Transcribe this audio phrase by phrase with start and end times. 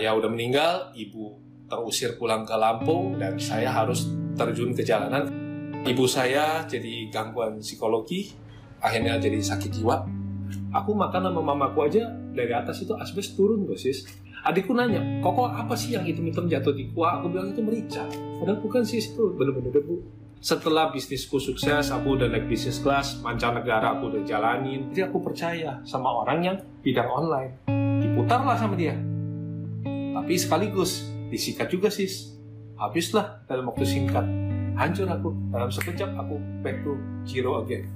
[0.00, 1.36] ayah udah meninggal, ibu
[1.68, 5.28] terusir pulang ke Lampung dan saya harus terjun ke jalanan.
[5.84, 8.32] Ibu saya jadi gangguan psikologi,
[8.80, 9.96] akhirnya jadi sakit jiwa.
[10.72, 14.08] Aku makan sama mamaku aja dari atas itu asbes turun loh sis.
[14.40, 17.20] Adikku nanya, kok apa sih yang hitam-hitam jatuh di kuah?
[17.20, 18.08] Aku bilang itu merica.
[18.40, 20.00] Padahal bukan sis itu bener-bener debu.
[20.40, 24.88] Setelah bisnisku sukses, aku udah naik bisnis kelas, mancanegara aku udah jalanin.
[24.88, 27.52] Jadi aku percaya sama orang yang bidang online.
[28.00, 28.96] Diputarlah sama dia.
[30.10, 32.34] Tapi sekaligus disikat juga sis.
[32.80, 34.26] Habislah dalam waktu singkat.
[34.74, 35.30] Hancur aku.
[35.52, 36.96] Dalam sekejap aku back to
[37.28, 37.86] zero again.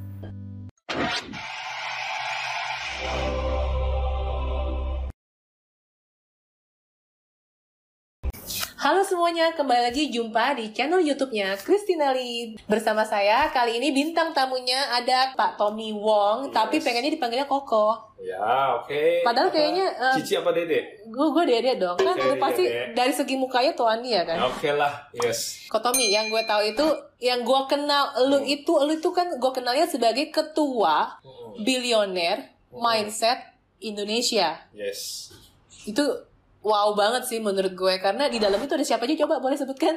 [8.85, 12.53] Halo semuanya, kembali lagi jumpa di channel YouTube-nya Christina Lee.
[12.69, 16.53] Bersama saya kali ini bintang tamunya ada Pak Tommy Wong, Yes.
[16.53, 17.97] tapi pengennya dipanggilnya Koko.
[18.21, 19.25] Ya, oke.
[19.25, 19.57] Padahal Apa?
[19.57, 21.01] kayaknya, eh, Cici apa Dede?
[21.09, 22.93] Gue gue dede dong, kan udah pasti Dede.
[22.93, 24.53] dari segi mukanya tuan dia kan.
[24.53, 25.65] Oke lah, yes.
[25.73, 26.85] Kok Tommy, yang gue tahu itu,
[27.25, 31.65] yang gue kenal lu itu, lu itu kan gue kenalnya sebagai ketua Mm-mm.
[31.65, 32.85] bilioner Hmm.
[32.85, 33.49] mindset
[33.81, 34.61] Indonesia.
[34.77, 35.33] Yes.
[35.89, 36.05] Itu
[36.65, 39.93] wow banget sih menurut gue karena di dalam itu ada siapa aja coba boleh sebutkan?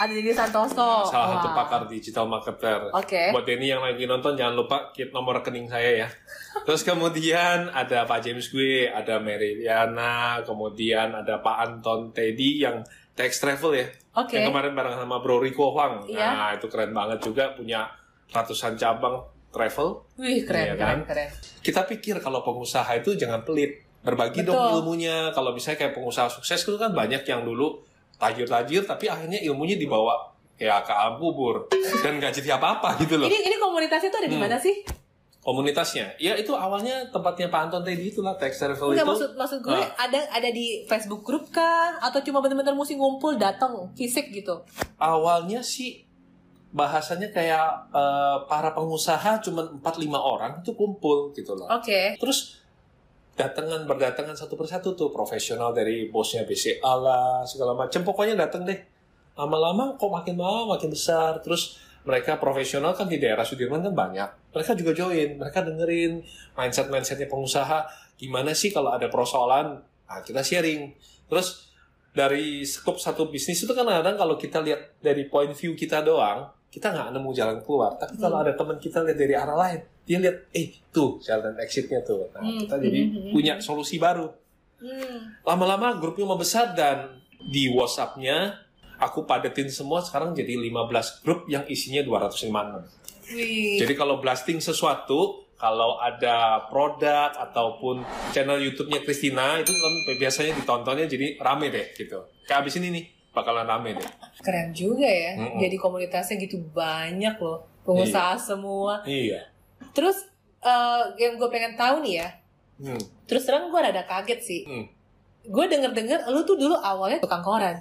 [0.00, 1.04] Ada Didi Santoso.
[1.12, 1.56] Salah satu Wah.
[1.60, 2.88] pakar digital marketer.
[2.88, 3.36] Oke.
[3.36, 6.08] Buat Denny yang lagi nonton jangan lupa keep nomor rekening saya ya.
[6.68, 12.80] Terus kemudian ada Pak James gue, ada Mary Liana, kemudian ada Pak Anton Teddy yang
[13.12, 13.86] Tex Travel ya.
[14.16, 14.40] Oke.
[14.40, 16.08] Yang kemarin bareng sama Bro Rico Huang.
[16.08, 16.28] Iya.
[16.32, 17.84] Nah, itu keren banget juga punya
[18.32, 19.20] ratusan cabang
[19.52, 20.06] travel.
[20.16, 21.04] Wih keren, kan?
[21.04, 21.28] keren, keren.
[21.60, 23.89] Kita pikir kalau pengusaha itu jangan pelit.
[24.00, 24.70] Berbagi dong Betul.
[24.78, 25.28] ilmunya.
[25.30, 27.80] Kalau misalnya kayak pengusaha sukses itu kan banyak yang dulu
[28.16, 33.24] tajir-tajir tapi akhirnya ilmunya dibawa kayak ke alam kubur dan nggak jadi apa-apa gitu loh.
[33.24, 34.44] Ini ini komunitasnya tuh ada di Hmm.
[34.44, 34.76] mana sih?
[35.40, 36.20] komunitasnya.
[36.20, 39.10] Ya itu awalnya tempatnya Pak Anton tadi itulah Tex Travel Enggak itu.
[39.10, 39.88] maksud maksud gue Ah.
[39.98, 44.60] ada ada di Facebook grup kah atau cuma bener-bener mesti ngumpul datang fisik gitu?
[44.96, 46.04] Awalnya sih
[46.70, 51.66] bahasanya kayak eh, para pengusaha cuma 4-5 orang itu kumpul gitu loh.
[51.72, 52.14] Oke.
[52.14, 52.59] Terus
[53.40, 58.76] datangan berdatangan satu persatu tuh profesional dari bosnya BCA lah segala macam pokoknya datang deh.
[59.32, 61.40] Lama-lama kok makin lama makin besar.
[61.40, 64.52] Terus mereka profesional kan di daerah Sudirman kan banyak.
[64.52, 66.20] Mereka juga join mereka dengerin
[66.52, 67.88] mindset mindsetnya pengusaha.
[68.20, 69.80] Gimana sih kalau ada persoalan?
[69.80, 70.92] Nah, kita sharing.
[71.24, 71.72] Terus
[72.12, 76.50] dari skup satu bisnis itu kan kadang kalau kita lihat dari point view kita doang
[76.70, 77.98] kita nggak nemu jalan keluar.
[77.98, 78.44] Tapi kalau Hmm.
[78.46, 79.80] ada teman kita lihat dari arah lain
[80.10, 83.62] dia lihat eh tuh jalan exitnya tuh nah Hmm, kita jadi hmm, hmm, punya hmm.
[83.62, 84.26] solusi baru
[84.80, 85.36] Hmm.
[85.44, 88.56] lama-lama grupnya membesar dan di WhatsApp-nya
[88.96, 92.48] aku padetin semua sekarang jadi 15 grup yang isinya 256
[93.30, 93.76] Wih.
[93.76, 98.00] jadi kalau blasting sesuatu kalau ada produk ataupun
[98.32, 102.16] channel YouTube-nya Christina itu kan biasanya ditontonnya jadi rame deh gitu
[102.48, 104.08] kayak abis ini nih bakalan rame deh
[104.40, 105.36] Keren juga ya.
[105.36, 105.60] Mm-mm.
[105.60, 107.68] Jadi komunitasnya gitu banyak loh.
[107.84, 109.04] Pengusaha semua.
[109.04, 109.44] iya
[109.92, 110.16] Terus
[110.60, 112.28] eh, yang gue pengen tahu nih ya.
[112.80, 113.02] hmm.
[113.26, 114.60] Terus terang gue rada kaget sih.
[114.66, 114.86] Hmm.
[115.46, 117.78] Gue denger-denger lu tuh dulu awalnya tukang koran.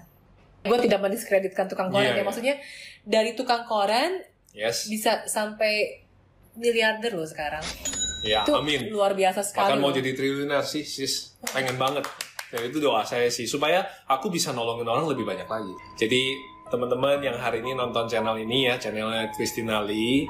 [0.64, 2.18] Gue tidak mendiskreditkan tukang koran Iya, ya.
[2.20, 2.26] iya.
[2.26, 2.56] Maksudnya
[3.04, 4.20] dari tukang koran
[4.52, 6.04] yes bisa sampai
[6.58, 7.64] miliarder loh sekarang.
[8.20, 9.72] ya itu amin luar biasa sekali.
[9.72, 11.40] Bahkan mau jadi triliuner sih, sis.
[11.56, 12.04] Pengen banget.
[12.50, 15.72] Dan itu doa saya sih, supaya aku bisa nolongin orang lebih banyak lagi.
[15.96, 16.34] Jadi,
[16.68, 20.26] teman-teman yang hari ini nonton channel ini ya, channelnya Christina Lee,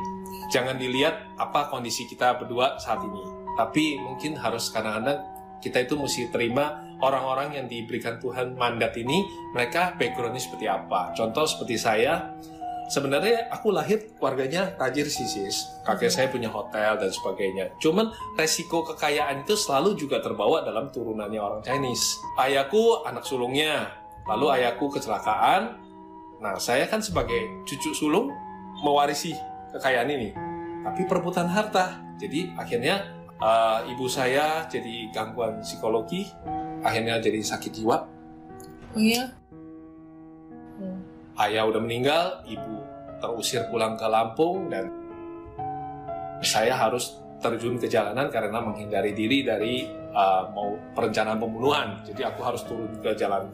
[0.50, 3.24] jangan dilihat apa kondisi kita berdua saat ini.
[3.56, 5.24] Tapi mungkin harus kadang-kadang
[5.60, 9.24] kita itu mesti terima orang-orang yang diberikan Tuhan mandat ini,
[9.56, 11.12] mereka backgroundnya seperti apa.
[11.16, 12.36] Contoh seperti saya,
[12.92, 15.68] sebenarnya aku lahir keluarganya tajir sih sis.
[15.84, 17.76] Kakek saya punya hotel dan sebagainya.
[17.80, 22.20] Cuman resiko kekayaan itu selalu juga terbawa dalam turunannya orang Chinese.
[22.40, 23.92] Ayahku anak sulungnya,
[24.28, 25.76] lalu ayahku kecelakaan.
[26.40, 28.32] Nah, saya kan sebagai cucu sulung
[28.80, 29.36] mewarisi
[29.74, 30.30] kekayaan ini.
[30.86, 32.00] Tapi perebutan harta.
[32.20, 33.04] Jadi akhirnya
[33.40, 36.28] eh, ibu saya jadi gangguan psikologi,
[36.84, 37.98] akhirnya jadi sakit jiwa.
[38.96, 39.30] Oh iya?
[40.80, 41.00] Hmm.
[41.44, 42.80] ayah udah meninggal, ibu
[43.20, 44.88] terusir pulang ke Lampung dan
[46.40, 52.00] saya harus terjun ke jalanan karena menghindari diri dari uh, mau perencanaan pembunuhan.
[52.08, 53.48] Jadi aku harus turun ke jalan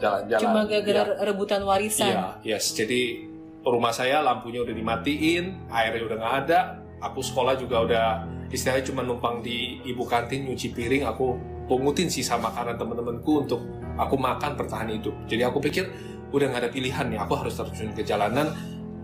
[0.00, 0.40] jalan-jalan.
[0.40, 1.24] Cuma gara-gara Iya.
[1.24, 2.08] rebutan warisan.
[2.08, 2.72] Iya, yes.
[2.72, 3.28] Jadi
[3.64, 6.60] rumah saya lampunya udah dimatiin, airnya udah nggak ada.
[7.00, 8.06] Aku sekolah juga udah
[8.52, 11.08] istilahnya cuma numpang di ibu kantin nyuci piring.
[11.08, 11.36] Aku
[11.68, 13.60] pungutin sisa makanan teman-temanku untuk
[13.96, 15.14] aku makan bertahan hidup.
[15.28, 15.88] Jadi aku pikir
[16.32, 17.18] udah nggak ada pilihan nih.
[17.24, 18.52] Aku harus terjun ke jalanan,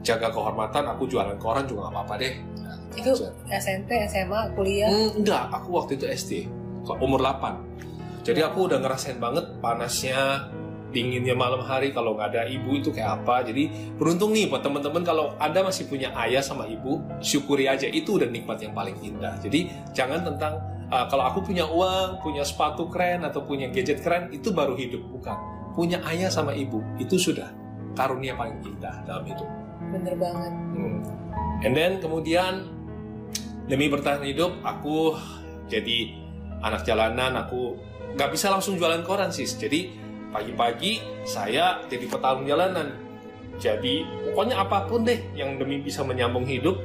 [0.05, 0.85] jaga kehormatan.
[0.97, 2.35] Aku jualan koran juga nggak apa-apa deh.
[2.97, 3.13] Itu
[3.53, 4.89] SMP, SMA, kuliah.
[4.89, 6.33] Hmm, enggak, aku waktu itu SD,
[6.97, 8.25] umur 8.
[8.25, 10.51] Jadi aku udah ngerasain banget panasnya,
[10.95, 13.47] dinginnya malam hari kalau nggak ada ibu itu kayak apa.
[13.47, 18.19] Jadi beruntung nih buat teman-teman kalau anda masih punya ayah sama ibu, syukuri aja itu
[18.19, 19.37] udah nikmat yang paling indah.
[19.43, 20.59] Jadi jangan tentang
[20.91, 25.03] uh, kalau aku punya uang, punya sepatu keren atau punya gadget keren itu baru hidup
[25.11, 25.37] bukan.
[25.77, 27.53] Punya ayah sama ibu itu sudah
[27.93, 29.49] karunia paling indah dalam hidup.
[29.93, 30.53] Bener banget.
[30.53, 31.01] Hmm.
[31.65, 32.69] And then kemudian
[33.67, 35.19] demi bertahan hidup aku
[35.67, 36.15] jadi
[36.63, 37.75] anak jalanan aku
[38.15, 42.95] nggak bisa langsung jualan koran sih jadi pagi-pagi saya jadi petarung jalanan
[43.57, 46.77] jadi pokoknya apa pun deh yang demi bisa menyambung hidup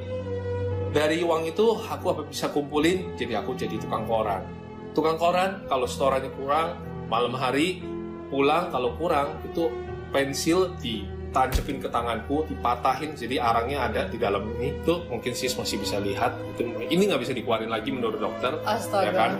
[0.92, 4.44] dari uang itu aku apa bisa kumpulin jadi aku jadi tukang koran
[4.92, 7.84] tukang koran kalau setorannya kurang malam hari
[8.32, 9.68] pulang kalau kurang itu
[10.12, 14.76] pensil di tancepin ke tanganku, dipatahin, jadi arangnya ada di dalam ini.
[14.84, 16.36] Tuh mungkin sis masih bisa lihat.
[16.54, 19.08] Itu ini nggak bisa dikeluarin lagi menurut dokter, Astaga.
[19.08, 19.30] ya kan?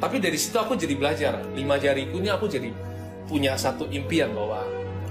[0.00, 1.44] Tapi dari situ aku jadi belajar.
[1.54, 2.72] Lima jariku ini aku jadi
[3.32, 4.60] punya satu impian bahwa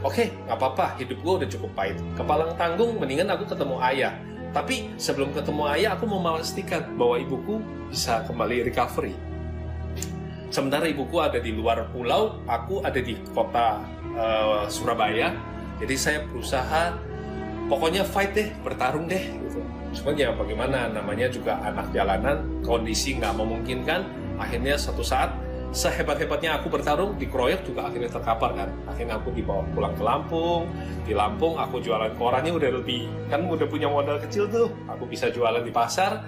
[0.06, 1.98] oke nggak apa-apa hidup gue udah cukup pahit.
[2.14, 4.14] Kepalang tanggung mendingan aku ketemu ayah.
[4.54, 7.58] Tapi sebelum ketemu ayah aku mau memastikan bahwa ibuku
[7.90, 9.18] bisa kembali recovery.
[10.52, 13.80] Sementara ibuku ada di luar pulau, aku ada di kota
[14.14, 15.32] uh, Surabaya.
[15.80, 17.00] Jadi saya berusaha,
[17.72, 19.24] pokoknya fight deh, bertarung deh.
[19.24, 19.64] Gitu.
[19.96, 24.04] Cuman ya bagaimana, namanya juga anak jalanan, kondisi nggak memungkinkan.
[24.36, 25.32] Akhirnya satu saat,
[25.72, 28.70] sehebat-hebatnya aku bertarung, dikeroyok juga akhirnya terkapar kan.
[28.88, 30.68] Akhirnya aku dibawa pulang ke Lampung.
[31.08, 34.68] Di Lampung aku jualan korannya udah lebih, kan udah punya modal kecil tuh.
[34.92, 36.28] Aku bisa jualan di pasar.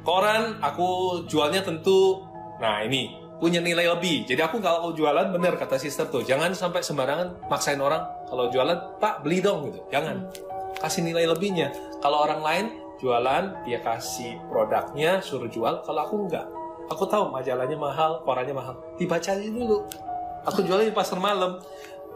[0.00, 2.24] Koran aku jualnya tentu,
[2.56, 4.24] nah ini punya nilai lebih.
[4.24, 8.00] Jadi aku kalau jualan bener kata sister tuh, jangan sampai sembarangan maksain orang
[8.30, 9.82] kalau jualan, Pak beli dong gitu.
[9.92, 10.30] Jangan.
[10.80, 11.68] Kasih nilai lebihnya.
[12.00, 12.66] Kalau orang lain
[13.02, 15.84] jualan, dia kasih produknya, suruh jual.
[15.84, 16.59] Kalau aku enggak.
[16.90, 18.74] Aku tahu majalahnya mahal, korannya mahal.
[18.98, 19.86] Dibaca aja dulu.
[20.42, 21.62] Aku jualnya di pasar malam.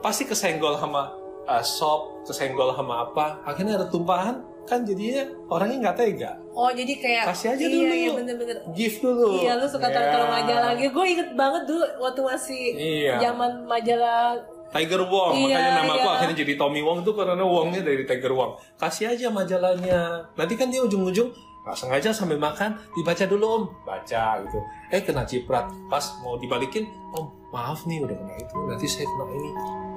[0.02, 1.14] Pasti kesenggol sama
[1.46, 3.38] uh, shop, kesenggol sama apa.
[3.46, 6.32] Akhirnya ada tumpahan, kan jadinya orangnya nggak tega.
[6.52, 7.92] Oh jadi kayak Kasih aja iya, dulu.
[7.94, 8.56] Iya bener-bener.
[8.74, 9.28] Give dulu.
[9.40, 9.94] Iya lu suka Ya.
[9.94, 10.90] taruh-taruh majalah gitu.
[10.90, 13.14] Gue inget banget dulu waktu masih Iya.
[13.22, 14.34] zaman majalah.
[14.74, 16.14] Tiger Wong, Iya, makanya nama aku iya.
[16.18, 18.58] akhirnya jadi Tommy Wong itu karena Wongnya dari Tiger Wong.
[18.74, 20.26] Kasih aja majalahnya.
[20.34, 21.30] Nanti kan dia ujung-ujung
[21.64, 24.60] nggak sengaja sambil makan dibaca dulu om, baca gitu.
[24.92, 26.84] Eh kena ciprat, pas mau dibalikin,
[27.16, 29.50] om maaf nih udah kena itu, nanti saya kena ini.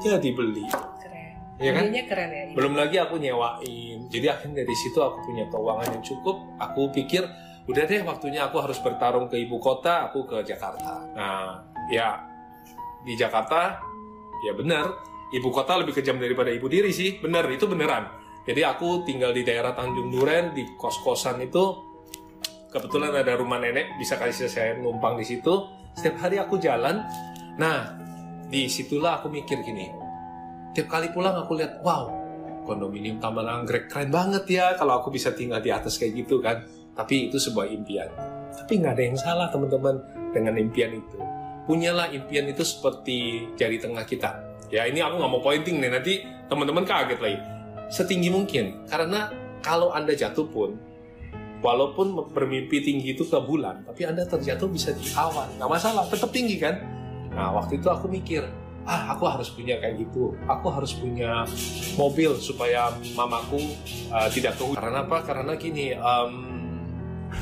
[0.07, 0.63] Ya dibeli.
[1.03, 1.33] Keren.
[1.59, 1.83] Iya kan?
[1.91, 2.43] Keren ya.
[2.55, 3.99] Belum lagi aku nyewain.
[4.07, 6.39] Jadi akhirnya dari situ aku punya keuangan yang cukup.
[6.55, 7.27] Aku pikir
[7.67, 11.03] udah deh waktunya aku harus bertarung ke ibu kota, aku ke Jakarta.
[11.11, 12.23] Nah, ya
[13.03, 13.83] di Jakarta
[14.47, 14.87] ya benar,
[15.35, 17.19] ibu kota lebih kejam daripada ibu diri sih.
[17.19, 18.16] Bener, itu beneran.
[18.47, 21.83] Jadi aku tinggal di daerah Tanjung Duren di kos-kosan itu.
[22.71, 25.67] Kebetulan ada rumah nenek bisa kasih saya numpang di situ.
[25.91, 27.03] Setiap hari aku jalan.
[27.59, 27.91] Nah,
[28.47, 29.91] di situlah aku mikir gini,
[30.71, 32.07] tiap kali pulang aku lihat wow
[32.63, 36.63] kondominium taman anggrek keren banget ya kalau aku bisa tinggal di atas kayak gitu kan.
[36.95, 38.07] Tapi itu sebuah impian.
[38.55, 39.99] Tapi nggak ada yang salah teman-teman
[40.31, 41.19] dengan impian itu.
[41.67, 44.39] Punyalah impian itu seperti jari tengah kita.
[44.71, 47.56] Ya ini aku nggak mau pointing nih nanti teman-teman kaget lagi
[47.89, 48.85] setinggi mungkin.
[48.87, 49.31] Karena
[49.63, 50.77] kalau anda jatuh pun
[51.59, 55.49] walaupun bermimpi tinggi itu ke bulan tapi anda terjatuh bisa di awan.
[55.57, 56.77] Nggak masalah tetap tinggi kan?
[57.33, 58.45] Nah waktu itu aku mikir
[58.87, 60.37] ah aku harus punya kayak gitu.
[60.47, 61.43] Aku harus punya
[61.99, 63.59] mobil supaya mamaku
[64.13, 65.17] uh, tidak tahu karena apa?
[65.25, 66.33] Karena gini em,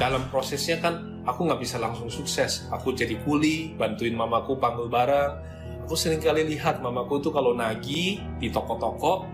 [0.01, 2.65] dalam prosesnya kan aku nggak bisa langsung sukses.
[2.73, 8.17] Aku jadi kuli bantuin mamaku panggil barang aku sering kali lihat mamaku tuh kalau nagih
[8.41, 9.29] di toko-toko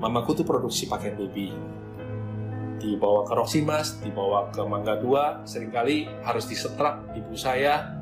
[0.00, 1.52] mamaku tuh produksi pakaian baby
[2.80, 7.92] dibawa ke Roximas, dibawa ke Mangga Dua, sering kali harus disetrap ibu saya.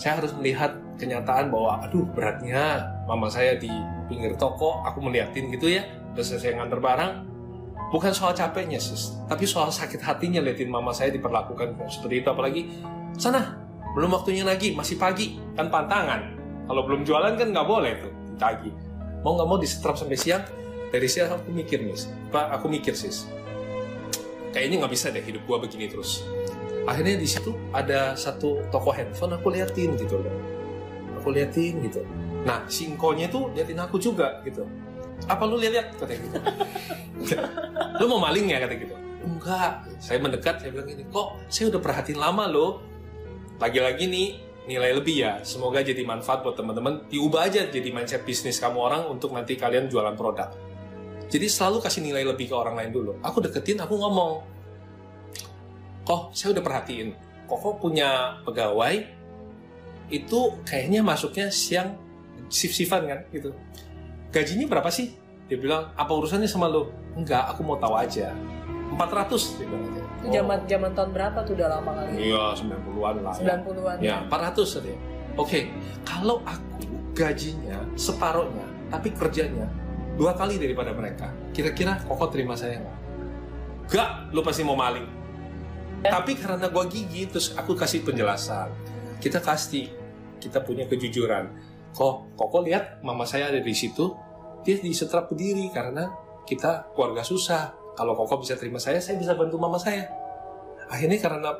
[0.00, 3.68] Saya harus melihat kenyataan bahwa aduh beratnya mama saya di
[4.08, 5.84] pinggir toko, aku melihatin gitu ya,
[6.16, 7.12] terus saya nganter barang.
[7.92, 12.28] Bukan soal capeknya sis, tapi soal sakit hatinya liatin mama saya diperlakukan seperti itu.
[12.32, 12.62] Apalagi
[13.20, 13.60] sana
[13.92, 16.40] belum waktunya lagi, masih pagi kan pantangan.
[16.64, 18.72] Kalau belum jualan kan nggak boleh tuh ditagi.
[19.20, 20.40] Mau nggak mau disetrap sampai siang.
[20.92, 23.24] Dari siang aku mikir nis, pak aku mikir sis,
[24.52, 26.20] kayaknya nggak bisa deh hidup gua begini terus.
[26.84, 30.34] Akhirnya di situ ada satu toko handphone aku liatin gitu loh.
[31.16, 32.04] Aku liatin gitu.
[32.44, 34.68] Nah, singkonya tuh liatin aku juga gitu.
[35.30, 36.38] Apa lu lihat-lihat kata gitu.
[38.02, 38.94] lu mau maling ya kata gitu.
[39.22, 39.86] Enggak.
[40.02, 42.82] Saya mendekat, saya bilang gini, kok saya udah perhatiin lama loh.
[43.62, 44.28] Lagi-lagi nih
[44.66, 45.32] nilai lebih ya.
[45.46, 47.06] Semoga jadi manfaat buat teman-teman.
[47.06, 50.71] Diubah aja jadi mindset bisnis kamu orang untuk nanti kalian jualan produk.
[51.32, 53.16] Jadi selalu kasih nilai lebih ke orang lain dulu.
[53.24, 54.44] Aku deketin, aku ngomong,
[56.04, 57.16] kok saya udah perhatiin,
[57.48, 59.00] kok punya pegawai
[60.12, 61.96] itu kayaknya masuknya siang
[62.52, 63.56] shift-shiftan kan gitu.
[64.28, 65.16] Gajinya berapa sih?
[65.48, 66.92] Dia bilang, apa urusannya sama lo?
[67.16, 68.36] Enggak, aku mau tahu aja.
[68.92, 70.02] 400 dia bilang aja.
[70.04, 72.28] Itu zaman zaman tahun berapa tuh udah lama kali?
[72.28, 73.34] Iya, 90-an lah.
[73.40, 73.56] ya.
[73.56, 73.96] 90-an.
[74.04, 74.92] Ya, 400 saja.
[75.40, 75.72] Oke,
[76.04, 76.84] kalau aku
[77.16, 79.64] gajinya separohnya, tapi kerjanya
[80.16, 82.98] dua kali daripada mereka, kira-kira Koko terima saya nggak?
[83.92, 85.04] Gak, lu pasti mau maling.
[86.02, 88.72] Tapi karena gua gigi, terus aku kasih penjelasan.
[89.22, 89.90] Kita kasih,
[90.42, 91.52] kita punya kejujuran.
[91.94, 94.10] Kok, Koko lihat mama saya ada di situ,
[94.64, 96.10] dia disetrap berdiri karena
[96.48, 97.76] kita keluarga susah.
[97.94, 100.08] Kalau Koko bisa terima saya, saya bisa bantu mama saya.
[100.88, 101.50] Akhirnya karena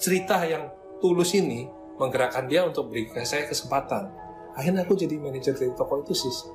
[0.00, 1.68] cerita yang tulus ini
[2.00, 4.10] menggerakkan dia untuk berikan saya kesempatan.
[4.58, 6.48] Akhirnya aku jadi manajer dari toko itu sis.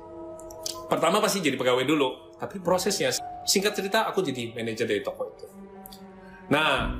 [0.88, 3.12] Pertama pasti jadi pegawai dulu, tapi prosesnya
[3.44, 5.46] singkat cerita aku jadi manajer dari toko itu.
[6.48, 6.96] Nah,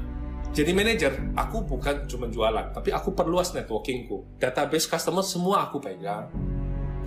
[0.53, 4.37] jadi manajer, aku bukan cuma jualan, tapi aku perluas networkingku.
[4.37, 6.29] Database customer semua aku pegang.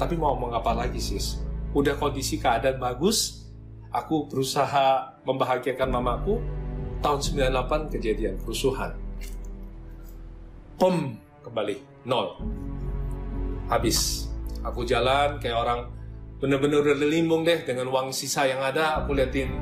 [0.02, 1.38] Tapi mau ngomong apa lagi sis?
[1.78, 3.46] Udah kondisi keadaan bagus,
[3.94, 6.42] aku berusaha membahagiakan mamaku.
[7.02, 8.94] Tahun 98 kejadian kerusuhan.
[10.78, 12.38] Pem, kembali, nol.
[13.70, 14.30] Habis.
[14.62, 16.00] Aku jalan kayak orang
[16.41, 18.98] bener-bener udah limbung deh dengan uang sisa yang ada.
[19.05, 19.53] Aku liatin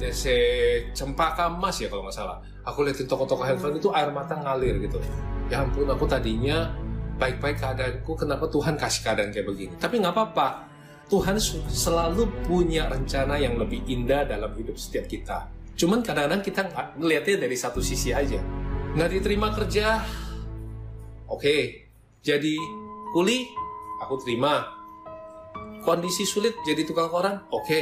[0.00, 0.24] DC
[0.96, 2.40] Cempaka Mas ya kalau nggak salah.
[2.64, 4.96] Aku liatin toko-toko handphone itu air mata ngalir gitu.
[5.52, 6.72] Ya ampun, aku tadinya
[7.20, 9.74] baik-baik keadaanku, kenapa Tuhan kasih keadaan kayak begini?
[9.76, 10.48] Tapi nggak apa-apa.
[11.12, 11.36] Tuhan
[11.68, 15.44] selalu punya rencana yang lebih indah dalam hidup setiap kita.
[15.76, 16.62] Cuman kadang-kadang kita
[16.96, 18.40] ngeliatnya dari satu sisi aja.
[18.96, 20.00] Nggak diterima kerja,
[21.28, 21.56] oke.
[22.24, 22.56] Jadi
[23.12, 23.44] kuli,
[24.00, 24.81] aku terima.
[25.82, 27.80] Kondisi sulit jadi tukang koran, oke.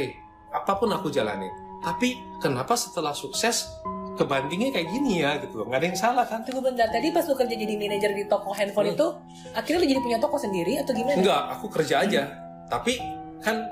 [0.51, 1.53] Apa pun aku jalanin.
[1.81, 3.69] Tapi kenapa setelah sukses
[4.13, 5.63] kebandingnya kayak gini ya gitu?
[5.63, 6.41] Nggak ada yang salah kan?
[6.43, 8.95] Tunggu bentar, tadi pas lu kerja jadi manajer di toko handphone Hmm.
[8.97, 9.07] itu,
[9.53, 11.17] akhirnya lu jadi punya toko sendiri atau gimana?
[11.17, 12.23] Enggak, aku kerja aja.
[12.67, 12.93] Tapi
[13.39, 13.65] kan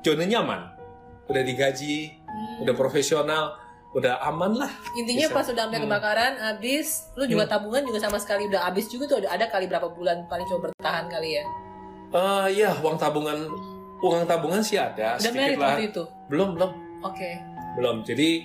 [0.00, 0.60] zona nyaman.
[1.26, 2.62] Udah digaji, Hmm.
[2.62, 3.58] udah profesional,
[3.92, 4.70] udah aman lah.
[4.94, 5.34] Intinya Bisa.
[5.34, 5.86] pas udah sampai Hmm.
[5.90, 7.52] kebakaran, habis, lu juga Hmm.
[7.58, 11.10] tabungan juga sama sekali udah habis juga tuh ada kali berapa bulan paling coba bertahan
[11.10, 11.44] kali ya.
[12.16, 13.36] Eh ya, uang tabungan
[14.00, 15.76] uang tabungan sih ada Udah sedikit lah.
[15.76, 16.02] itu.
[16.32, 16.70] Belum, belum.
[17.04, 17.36] Oke.
[17.76, 18.00] Belum.
[18.08, 18.40] Jadi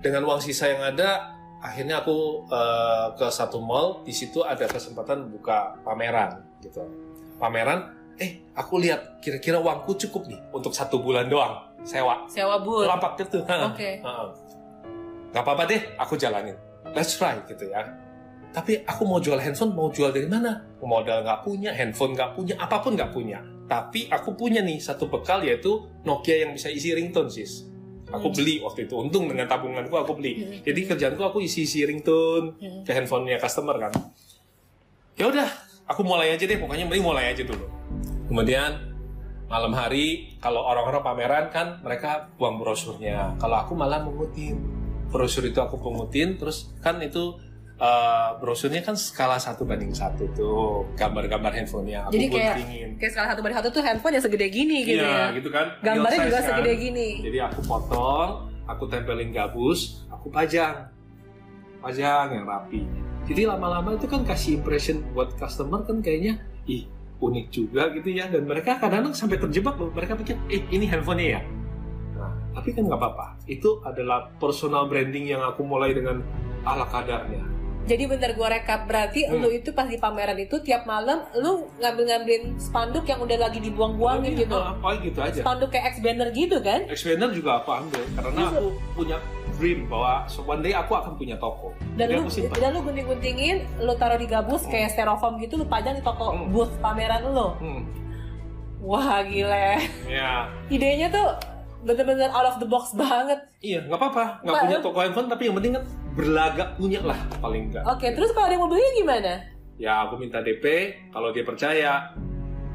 [0.00, 4.00] dengan uang sisa yang ada, akhirnya aku eh, ke satu mall.
[4.08, 6.80] Di situ ada kesempatan buka pameran, gitu.
[7.36, 7.92] Pameran.
[8.20, 12.24] Eh, aku lihat kira-kira uangku cukup nih untuk satu bulan doang sewa.
[12.28, 12.84] Sewa bur.
[12.84, 13.40] Lampak gitu.
[13.48, 13.72] Ha.
[13.72, 14.00] Oke.
[14.04, 14.24] Ha-ha.
[15.30, 16.58] Gak apa-apa deh, aku jalanin.
[16.90, 17.86] Let's try gitu ya.
[18.50, 20.58] Tapi aku mau jual handphone, mau jual dari mana?
[20.82, 23.38] Modal nggak punya, handphone nggak punya, apa pun nggak punya.
[23.70, 27.70] Tapi aku punya nih satu bekal yaitu Nokia yang bisa isi ringtone sis.
[28.10, 28.34] Aku Hmm.
[28.34, 28.94] beli waktu itu.
[28.98, 30.42] Untung dengan tabunganku aku beli.
[30.42, 30.66] Hmm.
[30.66, 32.82] Jadi kerjaanku aku isi-isi ringtone Hmm.
[32.82, 33.94] ke handphonenya customer kan.
[35.14, 35.46] Ya udah,
[35.86, 36.58] aku mulai aja deh.
[36.58, 37.70] Pokoknya mending mulai aja dulu.
[38.26, 38.90] Kemudian
[39.46, 43.38] malam hari kalau orang-orang pameran kan mereka buang brosurnya.
[43.38, 44.58] Kalau aku malah mengutin.
[45.10, 47.34] Brosur itu aku pungutin terus kan itu
[47.80, 52.88] eh, brosurnya kan skala satu banding satu tuh gambar-gambar handphonenya aku Jadi kayak- guntingin.
[52.94, 55.26] Kayak salah satu banding satu tuh handphone yang segede gini gitu Iya, ya.
[55.32, 55.66] gitu kan.
[55.80, 56.48] Gambarnya juga kan.
[56.52, 57.08] segede gini.
[57.22, 58.30] Jadi aku potong,
[58.64, 60.92] aku tempelin gabus, aku pajang.
[61.80, 62.84] Pajang yang rapi.
[63.24, 66.84] Jadi lama-lama itu kan kasih impression buat customer kan kayaknya, ih
[67.16, 68.28] unik juga gitu ya.
[68.28, 69.88] Dan mereka kadang-kadang sampai terjebak loh.
[69.90, 71.42] Mereka pikir, eh ini handphonenya ya?
[72.14, 73.40] Nah, tapi kan nggak apa-apa.
[73.46, 76.20] Itu adalah personal branding yang aku mulai dengan
[76.62, 77.40] ala kadarnya.
[77.80, 79.40] Jadi bentar gua rekap berarti Hmm.
[79.40, 84.36] lu itu pas di pameran itu tiap malam lu ngambil-ngambilin spanduk yang udah lagi dibuang-buangin
[84.36, 84.54] gitu.
[84.54, 85.40] Apa gitu aja.
[85.40, 86.86] Spanduk kayak X banner gitu kan?
[86.86, 88.48] Expander juga aku ambil karena Iya.
[88.52, 89.16] aku punya
[89.52, 91.74] dream bahwa so one day aku akan punya toko.
[91.94, 95.94] Dan Jadi lu dan lu gunting-guntingin, lu taruh di gabus kayak styrofoam gitu lu pajang
[95.94, 96.48] di toko Hmm.
[96.48, 97.48] booth pameran lu.
[97.58, 97.82] Hmm,
[98.80, 99.76] Wah, gile.
[100.06, 100.48] ya.
[100.66, 101.26] Idenya tuh
[101.80, 103.40] bener-bener out of the box banget.
[103.60, 104.24] Iya, nggak apa-apa.
[104.40, 105.84] Nggak punya toko handphone, tapi yang penting kan
[106.20, 107.84] berlagak punya lah paling nggak.
[107.88, 109.32] Oke, terus kalau ada yang mau beli gimana?
[109.80, 110.64] Ya, aku minta DP.
[111.08, 112.12] Kalau dia percaya,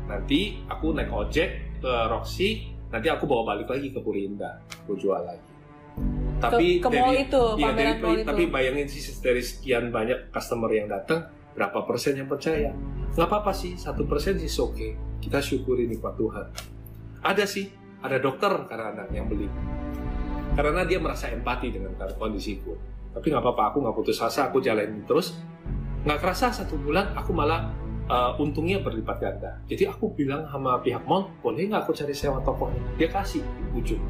[0.10, 2.74] nanti aku naik ojek ke Roxy.
[2.90, 4.58] Nanti aku bawa balik lagi ke Purinda.
[4.86, 5.54] Aku jual lagi.
[6.42, 8.28] Tapi ke mall itu, pameran dari- mall itu.
[8.28, 12.74] tapi bayangin sih dari sekian banyak customer yang datang, berapa persen yang percaya?
[13.16, 15.22] Nggak apa-apa sih, satu persen sih oke.
[15.22, 16.46] Kita syukuri nikmat Tuhan.
[17.24, 17.72] Ada sih,
[18.04, 19.48] ada dokter kadang-kadang yang beli.
[20.58, 22.95] Karena dia merasa empati dengan kondisiku.
[23.16, 25.40] Tapi nggak apa-apa, aku nggak putus asa, aku jalanin terus.
[26.04, 27.72] Nggak kerasa satu bulan, aku malah
[28.12, 29.58] uh, untungnya berlipat ganda.
[29.72, 32.84] Jadi aku bilang sama pihak mall, boleh nggak aku cari sewa tokonya?
[33.00, 34.04] Dia kasih di ujung.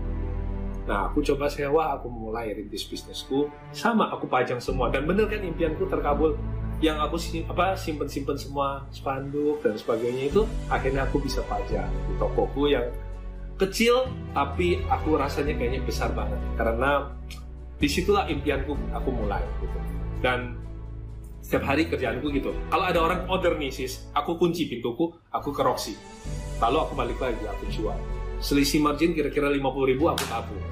[0.85, 3.49] Nah, aku coba sewa, aku mulai rintis bisnisku.
[3.73, 4.93] Sama, aku pajang semua.
[4.93, 6.37] Dan bener kan impianku terkabul.
[6.83, 7.15] yang aku
[7.47, 12.83] apa simpen simpen semua spanduk dan sebagainya itu akhirnya aku bisa pajang di tokoku yang
[13.55, 17.15] kecil tapi aku rasanya kayaknya besar banget karena
[17.75, 19.79] di situlah impianku aku mulai gitu.
[20.23, 20.55] Dan
[21.45, 22.55] setiap hari kerjaanku gitu.
[22.73, 25.93] Kalau ada orang order nih sis aku kunci pintuku aku ke Roxy.
[26.57, 27.97] Lalu aku balik lagi aku jual.
[28.41, 30.63] Selisih margin kira-kira 50 ribu aku tabung.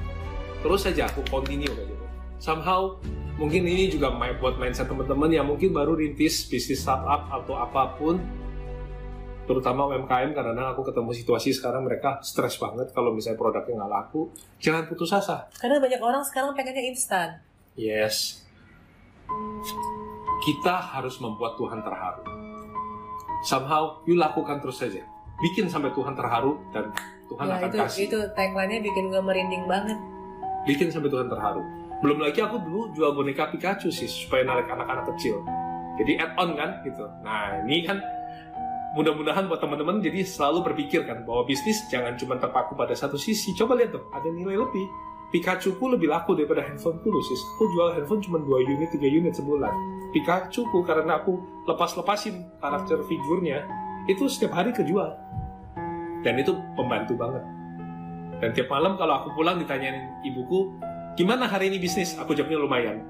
[0.64, 2.06] Terus saja aku continue kayak gitu.
[2.42, 2.98] Somehow
[3.38, 8.18] mungkin ini juga buat mindset teman-teman yang mungkin baru rintis bisnis startup atau apa pun
[9.44, 14.32] terutama UMKM karena aku ketemu situasi sekarang mereka stres banget kalau misalnya produknya nggak laku
[14.58, 17.30] jangan putus asa Karena banyak orang sekarang pengennya instan.
[17.74, 18.44] yes
[20.40, 22.24] kita harus membuat Tuhan terharu
[23.42, 25.04] somehow you lakukan terus saja
[25.42, 26.92] bikin sampai Tuhan terharu dan
[27.26, 29.98] Tuhan Ya, akan itu kasih itu tagline-nya bikin gue merinding banget.
[30.64, 31.60] bikin sampai Tuhan terharu.
[32.00, 35.44] Belum lagi aku dulu jual boneka Pikachu sih supaya narik anak-anak kecil.
[35.96, 37.04] Jadi add on kan gitu.
[37.20, 38.00] Nah ini kan
[38.94, 43.52] mudah-mudahan buat teman-teman jadi selalu berpikir kan bahwa bisnis jangan cuma terpaku pada satu sisi.
[43.58, 44.86] Coba lihat tuh ada nilai lebih.
[45.34, 47.42] Pikachu ku lebih laku daripada handphone ku sis.
[47.58, 49.74] Aku jual handphone cuma 2 unit 3 unit sebulan.
[50.14, 53.66] Pikachu ku karena aku lepas-lepasin karakter figurnya
[54.06, 55.10] itu setiap hari kejual.
[56.22, 57.44] Dan itu pembantu banget.
[58.46, 60.70] Dan tiap malam kalau aku pulang ditanyain ibuku,
[61.18, 62.14] gimana hari ini bisnis?
[62.22, 63.02] Aku jawabnya lumayan.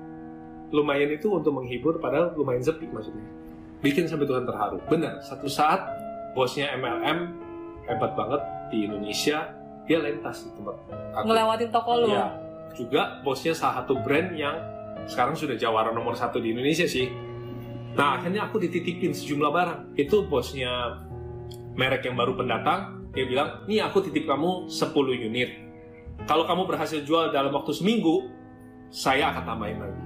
[0.72, 3.43] Lumayan itu untuk menghibur, padahal lumayan sepi maksudnya.
[3.84, 4.80] Bikin sampai Tuhan terharu.
[4.88, 5.84] Benar, satu saat
[6.32, 7.36] bosnya MLM
[7.84, 9.52] hebat banget di Indonesia,
[9.84, 10.76] dia lentas di tempat
[11.20, 11.28] aku.
[11.28, 12.08] Ngelewatin toko lu.
[12.16, 12.32] Ya,
[12.74, 14.56] juga bosnya salah satu brand yang
[15.04, 17.12] sekarang sudah jawara nomor satu di Indonesia sih.
[17.94, 19.80] Nah, akhirnya aku dititipin sejumlah barang.
[20.00, 21.04] Itu bosnya
[21.76, 25.50] merek yang baru pendatang, dia bilang, nih aku titip kamu 10 unit.
[26.26, 28.32] Kalau kamu berhasil jual dalam waktu seminggu,
[28.90, 30.02] saya akan tambahin lagi.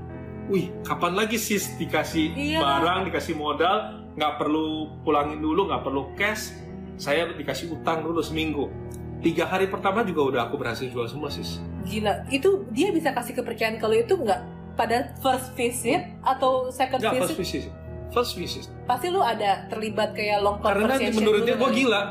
[0.47, 2.63] Wih, kapan lagi sis dikasih Iya.
[2.63, 3.75] barang, dikasih modal,
[4.15, 4.67] nggak perlu
[5.03, 6.55] pulangin dulu, nggak perlu cash,
[6.95, 8.71] saya dikasih utang dulu seminggu.
[9.19, 11.59] Tiga hari pertama juga udah aku berhasil jual semua sis.
[11.83, 14.39] Gila, itu dia bisa kasih kepercayaan kalau itu nggak
[14.73, 17.63] pada first visit atau second Nggak, visit first visit.
[18.07, 18.65] First visit.
[18.87, 21.75] pasti lu ada terlibat kayak long Karena menurut dia dulu gue kan?
[21.75, 22.01] gila.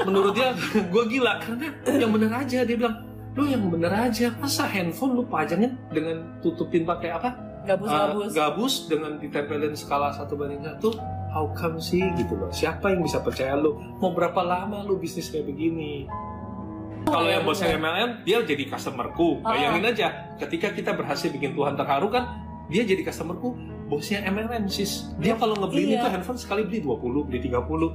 [0.00, 0.48] Menurut dia
[0.88, 2.96] gue gila karena yang bener aja dia bilang
[3.34, 8.30] lu yang bener aja masa handphone lu pajangin dengan tutupin pakai apa gabus Uh, gabus.
[8.32, 10.94] gabus dengan ditempelin skala satu banding satu
[11.28, 13.74] how come sih gitu loh siapa yang bisa percaya lu?
[13.98, 16.06] Mau berapa lama lu bisnis kayak begini?
[17.04, 17.76] Kalau iya, yang bosnya.
[17.76, 19.40] MLM dia jadi customerku.
[19.40, 19.52] Ah.
[19.52, 23.52] bayangin aja ketika kita berhasil bikin Tuhan terharu kan dia jadi customerku
[23.86, 25.12] bosnya MLM sis.
[25.18, 26.00] Dia kalau ngebeli Iya.
[26.00, 27.92] itu handphone sekali beli 20 beli 30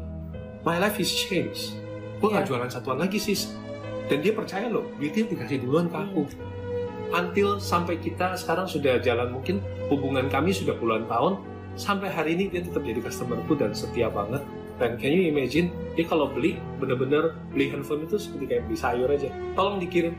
[0.61, 1.73] my life is changed.
[2.19, 2.49] Gue nggak Iya.
[2.53, 3.49] jualan satuan lagi sis.
[4.05, 6.25] Dan dia percaya loh duitnya dikasih duluan ke aku
[7.09, 11.41] until sampai kita sekarang sudah jalan mungkin hubungan kami sudah puluhan tahun
[11.73, 14.43] sampai hari ini dia tetap jadi customerku dan setia banget.
[14.79, 19.11] Dan can you imagine dia kalau beli bener-bener beli handphone itu seperti kayak beli sayur
[19.11, 19.27] aja.
[19.51, 20.15] Tolong dikirim.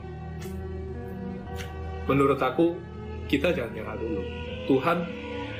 [2.05, 2.76] Menurut aku
[3.24, 4.20] kita jangan nyerah dulu.
[4.68, 5.07] Tuhan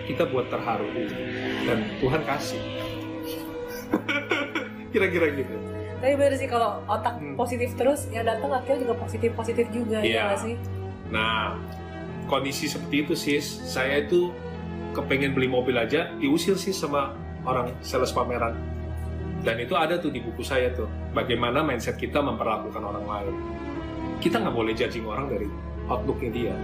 [0.05, 0.85] kita buat terharu.
[0.85, 1.15] Dulu
[1.65, 2.61] dan Tuhan kasih.
[4.93, 5.55] Kira-kira gitu.
[6.01, 7.37] Tapi bener sih kalau otak Hmm.
[7.37, 10.13] positif terus yang datang akhirnya juga positif positif juga Iya.
[10.13, 10.55] ya nggak sih
[11.11, 11.59] Nah,
[12.31, 14.31] kondisi seperti itu sis, saya itu
[14.95, 17.15] kepengen beli mobil aja, diusir sih sama
[17.47, 18.55] orang sales pameran.
[19.41, 23.35] Dan itu ada tuh di buku saya tuh, bagaimana mindset kita memperlakukan orang lain.
[24.21, 25.49] Kita nggak boleh judging orang dari
[25.89, 26.55] outlooknya dia.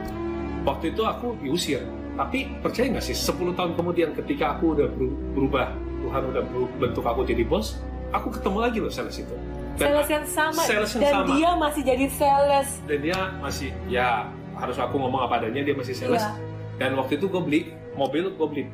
[0.63, 1.81] Waktu itu aku diusir,
[2.21, 5.73] tapi percaya nggak sih, 10 tahun kemudian ketika aku udah beru- berubah,
[6.05, 6.43] Tuhan udah
[6.77, 7.81] bentuk aku jadi bos,
[8.13, 9.35] aku ketemu lagi loh sales itu.
[9.77, 10.63] Sales yang sama.
[10.65, 11.29] Sales yang dan sama.
[11.37, 12.69] dia masih jadi sales.
[12.89, 14.09] Dan dia masih ya
[14.57, 16.25] harus aku ngomong apa adanya dia masih sales.
[16.25, 16.33] Iya.
[16.77, 17.61] dan waktu itu gue beli
[17.97, 18.65] mobil gue beli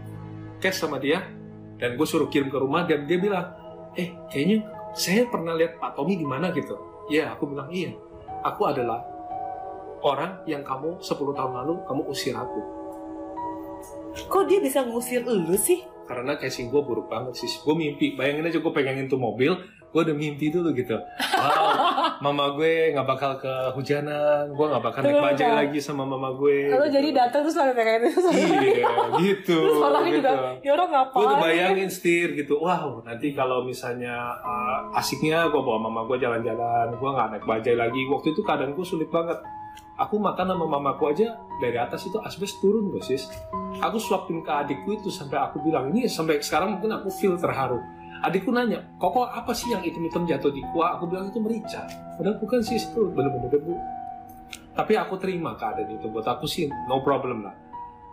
[0.59, 1.23] cash sama dia
[1.79, 3.55] dan gue suruh kirim ke rumah dan dia bilang
[3.95, 6.75] eh kayaknya saya pernah lihat Pak Tommy di mana gitu.
[7.07, 7.95] Ya aku bilang iya
[8.43, 9.07] aku adalah
[10.03, 12.61] orang yang kamu 10 tahun lalu kamu usir aku.
[14.27, 15.83] Kok dia bisa ngusir lu sih?
[16.07, 17.51] Karena casing gue buruk banget sih.
[17.63, 19.55] Gue mimpi bayangin aja gue pegangin tuh mobil
[19.93, 20.97] gue udah mimpi dulu gitu.
[21.21, 24.55] Wow mama gue nggak bakal kehujanan.
[24.55, 26.97] Gue nggak bakal naik bajai lagi sama mama gue Lalu gitu.
[26.97, 28.21] jadi datang terus lalu kayak gitu.
[28.33, 30.19] Iya gitu terus orangnya gitu.
[30.23, 32.55] juga ya orang ngapain gue udah bayangin setir gitu.
[32.63, 37.77] Wow nanti kalau misalnya uh, asiknya gue bawa mama gue jalan-jalan gue nggak naik bajai
[37.77, 38.01] lagi.
[38.09, 39.37] Waktu itu keadaan gue sulit banget.
[40.01, 43.29] Aku makan sama mamaku aja dari atas itu asbes turun loh sis.
[43.79, 47.79] Aku suapin ke adikku itu sampai aku bilang ini sampai sekarang mungkin aku feel terharu
[48.23, 50.97] adikku nanya koko apa sih yang hitam-hitam jatuh di kuah?
[50.97, 51.85] Aku bilang itu merica.
[52.17, 53.75] Padahal bukan sis itu bener-bener debu.
[54.73, 56.07] Tapi aku terima keadaan itu.
[56.09, 57.53] Buat aku sih no problem lah.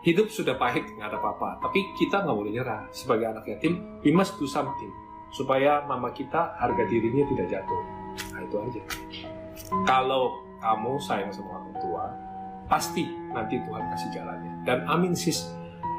[0.04, 1.64] Hidup sudah pahit nggak ada apa-apa.
[1.64, 2.82] Tapi kita nggak boleh nyerah.
[2.92, 4.92] Sebagai anak yatim we must do something
[5.30, 7.82] supaya mama kita harga dirinya tidak jatuh.
[8.34, 8.82] Nah itu aja.
[9.86, 12.06] Kalau kamu sayang sama orang tua
[12.70, 14.54] pasti nanti Tuhan kasih jalannya.
[14.66, 15.50] Dan amin sis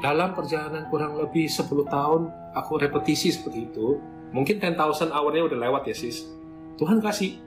[0.01, 4.01] dalam perjalanan kurang lebih 10 tahun aku repetisi seperti itu.
[4.33, 6.25] Mungkin 10,000 hour-nya udah lewat ya sis.
[6.81, 7.37] Tuhan kasih.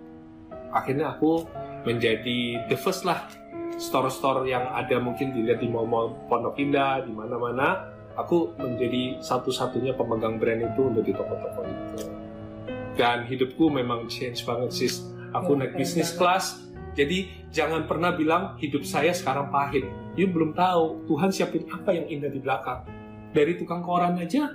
[0.71, 1.43] Akhirnya aku
[1.83, 3.27] menjadi the first lah
[3.75, 7.91] store-store yang ada mungkin dilihat di mall-mall Pondok Indah di mana-mana.
[8.15, 12.07] Aku menjadi satu-satunya pemegang brand itu untuk di toko-toko itu.
[12.95, 15.03] Dan hidupku memang change banget sis.
[15.35, 16.63] Aku naik bisnis kelas
[16.95, 22.07] jadi jangan pernah bilang hidup saya sekarang pahit you belum tahu Tuhan siapin apa yang
[22.09, 22.87] indah di belakang
[23.35, 24.51] dari tukang koran aja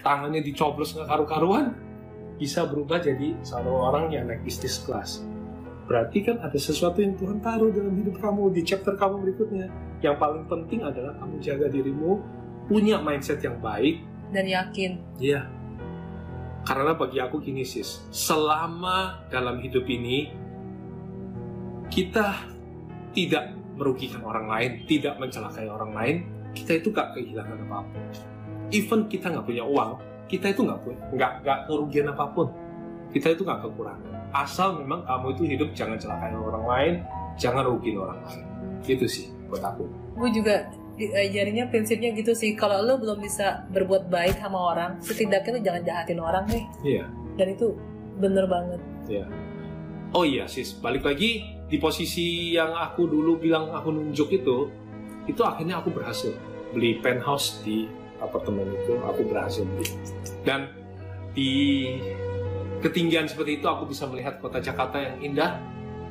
[0.00, 1.74] tangannya dicoblos nggak karu-karuan
[2.38, 5.26] bisa berubah jadi seorang yang naik bisnis kelas
[5.86, 9.70] berarti kan ada sesuatu yang Tuhan taruh dalam hidup kamu di chapter kamu berikutnya.
[10.02, 12.18] Yang paling penting adalah kamu jaga dirimu,
[12.66, 14.02] punya mindset yang baik
[14.34, 14.98] dan yakin.
[15.22, 15.46] Iya.
[16.66, 20.34] Karena bagi aku gini sis, selama dalam hidup ini
[21.92, 22.26] kita
[23.16, 26.16] tidak merugikan orang lain, tidak mencelakai orang lain,
[26.56, 28.02] kita itu gak kehilangan apa pun.
[28.72, 32.50] Even kita nggak punya uang, kita itu nggak punya, nggak nggak kerugian apa pun.
[33.14, 34.12] Kita itu nggak kekurangan.
[34.34, 36.94] Asal memang kamu itu hidup jangan celakain orang lain
[37.36, 38.44] jangan rugiin orang lain.
[38.82, 39.84] Gitu sih buat aku.
[40.16, 42.56] Gue juga diajarinya prinsipnya gitu sih.
[42.56, 46.64] Kalau lo belum bisa berbuat baik sama orang setidaknya lo jangan jahatin orang nih.
[46.82, 47.04] Iya.
[47.36, 47.66] Dan itu
[48.16, 48.80] bener banget.
[49.06, 49.26] Iya.
[50.16, 50.74] Oh iya sis.
[50.80, 54.70] Balik lagi di posisi yang aku dulu bilang aku nunjuk itu
[55.26, 56.30] itu akhirnya aku berhasil
[56.70, 57.90] beli penthouse di
[58.22, 59.90] apartemen itu aku berhasil beli
[60.46, 60.70] dan
[61.36, 61.52] di
[62.80, 65.60] ketinggian seperti itu aku bisa melihat kota Jakarta yang indah.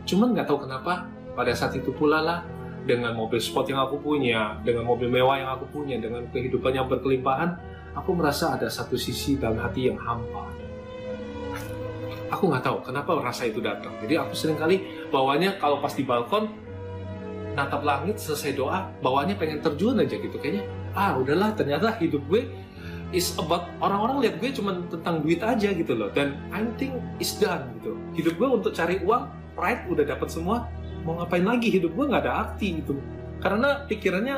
[0.06, 2.40] Cuman nggak tahu kenapa pada saat itu pula lah
[2.86, 6.86] dengan mobil sport yang aku punya, dengan mobil mewah yang aku punya, dengan kehidupan yang
[6.86, 7.58] berkelimpahan,
[7.98, 10.46] aku merasa ada satu sisi dalam hati yang hampa.
[12.30, 13.94] Aku nggak tahu kenapa rasa itu datang.
[14.06, 14.58] Jadi aku sering
[15.06, 16.50] kali bawanya kalau pas di balkon
[17.56, 20.68] natap langit selesai doa, bawanya pengen terjun aja gitu kayaknya.
[20.92, 22.52] Ah udahlah ternyata hidup gue
[23.16, 26.12] is about orang-orang lihat gue cuma tentang duit aja gitu loh.
[26.12, 27.96] Dan I think is done gitu.
[28.18, 30.68] Hidup gue untuk cari uang pride udah dapat semua.
[31.08, 31.72] Mau ngapain lagi?
[31.72, 33.00] Hidup gue nggak ada arti gitu.
[33.40, 34.36] Karena pikirannya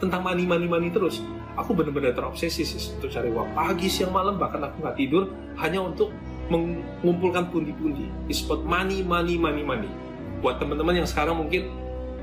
[0.00, 1.20] tentang money money money terus.
[1.60, 3.52] Aku benar-benar terobsesi sih untuk cari uang.
[3.52, 5.28] Pagi siang malam bahkan aku nggak tidur.
[5.60, 6.16] Hanya untuk
[6.48, 8.08] mengumpulkan pundi-pundi.
[8.32, 9.92] Is about money money money money
[10.44, 11.72] buat teman-teman yang sekarang mungkin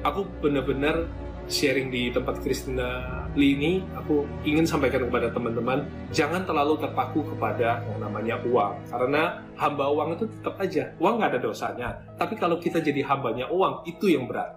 [0.06, 1.10] aku benar-benar
[1.50, 3.02] sharing di tempat Kristina
[3.34, 8.78] Lee ini aku ingin sampaikan kepada teman-teman jangan terlalu terpaku kepada yang namanya uang.
[8.94, 11.90] Karena hamba uang itu tetap aja uang nggak ada dosanya.
[12.22, 14.54] Tapi kalau kita jadi hambanya uang itu yang berat.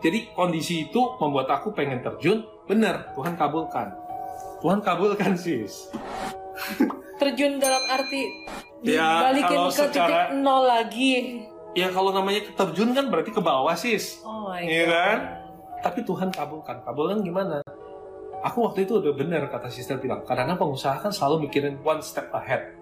[0.00, 3.92] Jadi kondisi itu membuat aku pengen terjun benar Tuhan kabulkan.
[4.64, 5.92] Tuhan kabulkan sis.
[7.20, 8.26] Terjun dalam arti
[8.82, 11.12] ya, dibalikin ke secara, titik nol lagi
[11.74, 15.18] ya kalau namanya terjun kan berarti ke bawah sis oh iya kan
[15.82, 17.60] tapi Tuhan kabulkan kabulkan gimana
[18.40, 22.30] aku waktu itu udah bener kata sister bilang karena pengusaha kan selalu mikirin one step
[22.32, 22.72] ahead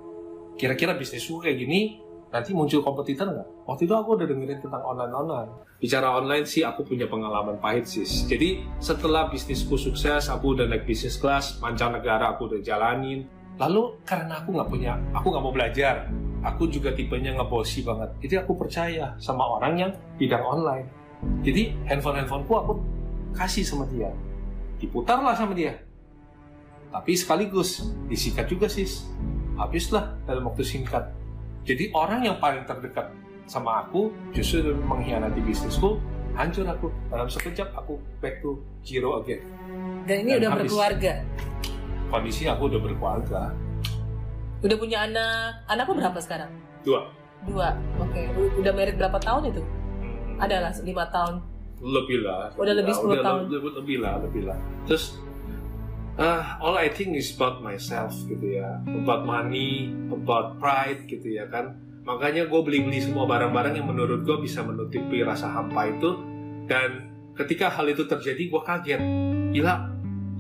[0.61, 2.03] kira-kira bisnisku kayak gini
[2.33, 3.69] nanti muncul kompetitor nggak?
[3.69, 5.53] Waktu itu aku udah dengerin tentang online-online.
[5.77, 8.09] Bicara online sih aku punya pengalaman pahit sih.
[8.09, 13.29] Jadi setelah bisnisku sukses, aku udah naik bisnis kelas, mancanegara aku udah jalanin.
[13.61, 16.09] Lalu karena aku nggak punya, aku nggak mau belajar.
[16.43, 18.11] Aku juga tipenya ngebosi banget.
[18.19, 20.91] Jadi aku percaya sama orang yang bidang online.
[21.47, 22.73] Jadi handphone-handphoneku aku
[23.31, 24.11] kasih sama dia.
[24.83, 25.79] Diputarlah sama dia.
[26.91, 29.07] Tapi sekaligus disikat juga sis.
[29.55, 31.15] Habislah dalam waktu singkat.
[31.63, 33.15] Jadi orang yang paling terdekat
[33.47, 36.03] sama aku justru mengkhianati bisnisku,
[36.35, 36.91] hancur aku.
[37.07, 39.47] Dalam sekejap aku back to zero again.
[40.11, 40.61] Dan ini Dan udah habis.
[40.67, 41.13] berkeluarga?
[42.11, 43.43] Kondisi aku udah berkeluarga.
[44.63, 46.51] Udah punya anak, anakku berapa sekarang?
[46.87, 47.11] Dua.
[47.43, 48.15] Dua, oke.
[48.15, 48.31] Okay.
[48.63, 49.63] Udah merit berapa tahun itu?
[49.63, 50.39] Hmm.
[50.39, 54.59] Adalah lima tahun lebih lah udah lebih 10 udah tahun lebih, lebih lah lebih lah
[54.87, 55.19] terus
[56.17, 61.51] uh, all I think is about myself gitu ya about money about pride gitu ya
[61.51, 61.75] kan
[62.07, 66.19] makanya gue beli-beli semua barang-barang yang menurut gue bisa menutupi rasa hampa itu
[66.71, 69.03] dan ketika hal itu terjadi gue kaget
[69.51, 69.91] gila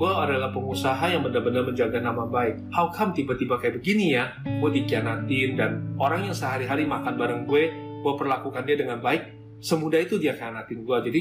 [0.02, 2.74] gue adalah pengusaha yang benar-benar menjaga nama baik.
[2.74, 4.34] How come tiba-tiba kayak begini ya?
[4.42, 7.70] Gue dikhianatin dan orang yang sehari-hari makan bareng gue
[8.02, 9.30] gue perlakukan dia dengan baik
[9.62, 11.20] semudah itu dia khianatin gue jadi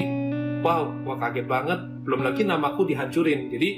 [0.66, 1.78] wow gue kaget banget.
[2.02, 3.54] Belum lagi namaku dihancurin.
[3.54, 3.68] Jadi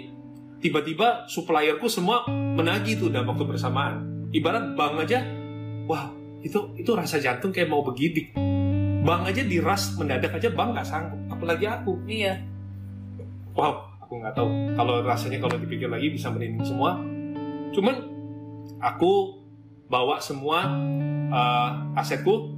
[0.65, 5.21] tiba-tiba supplierku semua menagih tuh dalam waktu bersamaan ibarat bank aja
[5.85, 8.33] wow itu itu rasa jantung kayak mau begidik
[9.05, 11.21] bank aja diras mendadak aja bank nggak sanggup.
[11.29, 11.93] Apalagi aku.
[12.09, 12.41] Iya.
[13.53, 14.49] Wow aku nggak tahu.
[14.79, 17.03] Kalau rasanya kalau dipikir lagi bisa merinding semua.
[17.75, 17.95] Cuman
[18.79, 19.43] aku
[19.91, 20.71] bawa semua
[21.35, 22.55] uh, asetku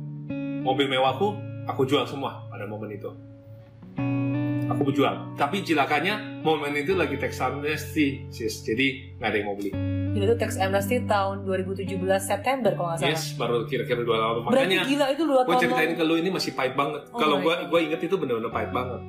[0.60, 1.32] mobil mewahku
[1.64, 3.08] aku jual semua pada momen itu.
[4.68, 5.32] Aku berjual.
[5.40, 8.60] Tapi jilakannya momen itu lagi tax amnesty sis.
[8.60, 9.72] Jadi nggak ada yang mau beli.
[10.12, 11.88] Itu tax amnesty tahun 2017
[12.20, 13.12] September kalau nggak salah.
[13.16, 14.36] yes baru kira-kira dua tahun.
[14.44, 15.96] Berarti makanya gila itu dua gue tahun ceritain lalu.
[15.96, 17.02] ke lu ini masih pahit banget.
[17.08, 19.00] Oh kalau gue gue inget itu bener-bener pahit banget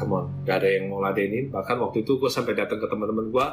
[0.00, 1.52] come on gak ada yang mau ladenin.
[1.52, 3.46] Bahkan waktu itu gue sampai datang ke teman-teman gue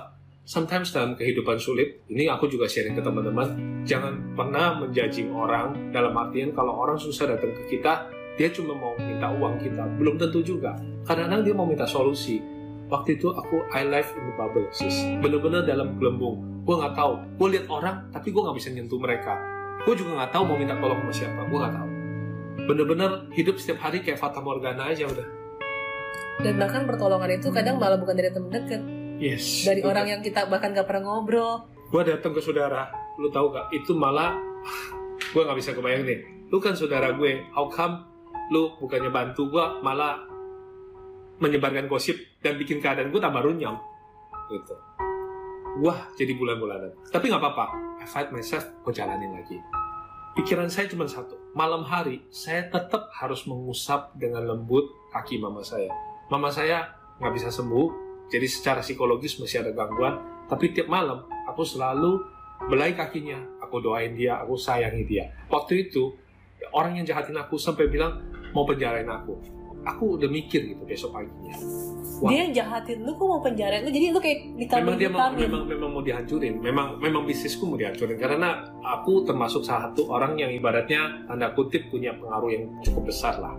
[0.47, 6.15] sometimes dalam kehidupan sulit ini aku juga sharing ke teman-teman jangan pernah menjudging orang dalam
[6.15, 8.07] artian kalau orang susah datang ke kita
[8.39, 10.79] dia cuma mau minta uang kita belum tentu juga.
[11.03, 12.39] Kadang-kadang dia mau minta solusi.
[12.88, 15.03] Waktu itu aku I live in the bubble sis.
[15.19, 16.63] Bener-bener dalam gelembung.
[16.63, 17.19] Gue nggak tahu.
[17.36, 19.36] Gue lihat orang tapi gue nggak bisa nyentuh mereka.
[19.83, 21.41] Gue juga nggak tahu mau minta tolong sama siapa.
[21.49, 21.89] Gue nggak tahu.
[22.71, 25.37] Bener-bener hidup setiap hari kayak Fata Morgana aja udah
[26.38, 28.82] Dan bahkan pertolongan itu kadang malah bukan dari teman dekat,
[29.17, 31.65] yes dari orang yang kita bahkan gak pernah ngobrol.
[31.88, 33.73] gue datang ke saudara lu tahu gak?
[33.73, 34.38] Itu malah
[35.34, 36.19] gue nggak bisa kebayang nih.
[36.54, 38.06] Lu kan saudara gue how come
[38.54, 40.21] lu bukannya bantu gue malah
[41.41, 43.82] menyebarkan gosip dan bikin keadaan gue tambah runyam?
[44.54, 44.76] Gitu.
[45.82, 46.93] Wah jadi bulan-bulanan.
[47.10, 47.65] Tapi nggak apa-apa
[47.97, 49.58] I fight myself gue jalanin lagi.
[50.38, 55.89] Pikiran saya cuma satu malam hari saya tetap harus mengusap dengan lembut kaki mama saya
[56.27, 58.05] mama saya nggak bisa sembuh.
[58.27, 60.19] Jadi secara psikologis masih ada gangguan.
[60.47, 62.19] Tapi tiap malam aku selalu
[62.67, 63.39] belai kakinya.
[63.63, 65.31] Aku doain dia aku sayangi dia.
[65.51, 66.15] Waktu itu
[66.71, 68.19] orang yang jahatin aku sampai bilang
[68.51, 69.35] mau penjarain aku.
[69.87, 71.55] Aku udah mikir gitu besok paginya.
[72.19, 72.27] Wah.
[72.27, 73.87] Dia yang jahatin lu kok mau penjara lu?
[73.87, 75.39] Jadi lu kayak ditambah memang dia mau, vitamin.
[75.47, 76.53] memang memang mau dihancurin.
[76.59, 78.19] Memang memang bisnisku mau dihancurin.
[78.19, 83.39] Karena aku termasuk salah satu orang yang ibaratnya tanda kutip punya pengaruh yang cukup besar
[83.39, 83.55] lah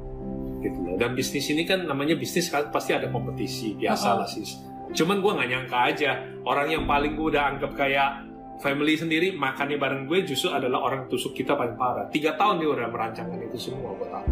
[0.62, 0.94] gitu loh.
[0.98, 4.58] Dan bisnis ini kan namanya bisnis kan pasti ada kompetisi biasa lah sis.
[4.94, 6.10] Cuman gue nggak nyangka aja
[6.48, 8.24] orang yang paling gue udah anggap kayak
[8.58, 12.08] family sendiri makannya bareng gue justru adalah orang tusuk kita paling parah.
[12.10, 14.26] Tiga tahun dia udah merancangkan itu semua gue tahu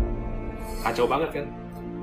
[0.83, 1.47] kacau banget kan?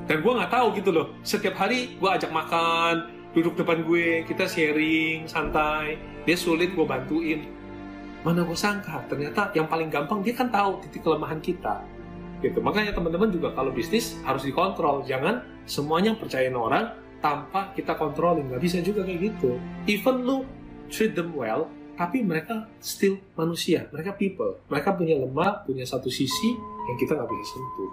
[0.04, 1.08] Dan gue nggak tahu gitu loh.
[1.24, 5.98] Setiap hari gue ajak makan duduk depan gue kita sharing santai.
[6.24, 7.44] Dia sulit gue bantuin.
[8.24, 11.84] Mana gue sangka ternyata yang paling gampang dia kan tahu titik kelemahan kita
[12.44, 12.60] gitu.
[12.60, 15.08] Makanya teman-teman juga kalau bisnis harus dikontrol.
[15.08, 16.92] Jangan semuanya percayain orang
[17.24, 18.52] tanpa kita kontrolin.
[18.52, 19.56] Nggak bisa juga kayak gitu.
[19.88, 20.44] Even lu
[20.92, 23.88] treat them well tapi mereka still manusia.
[23.96, 24.60] Mereka people.
[24.68, 27.92] Mereka punya lemah punya satu sisi yang kita nggak bisa sentuh.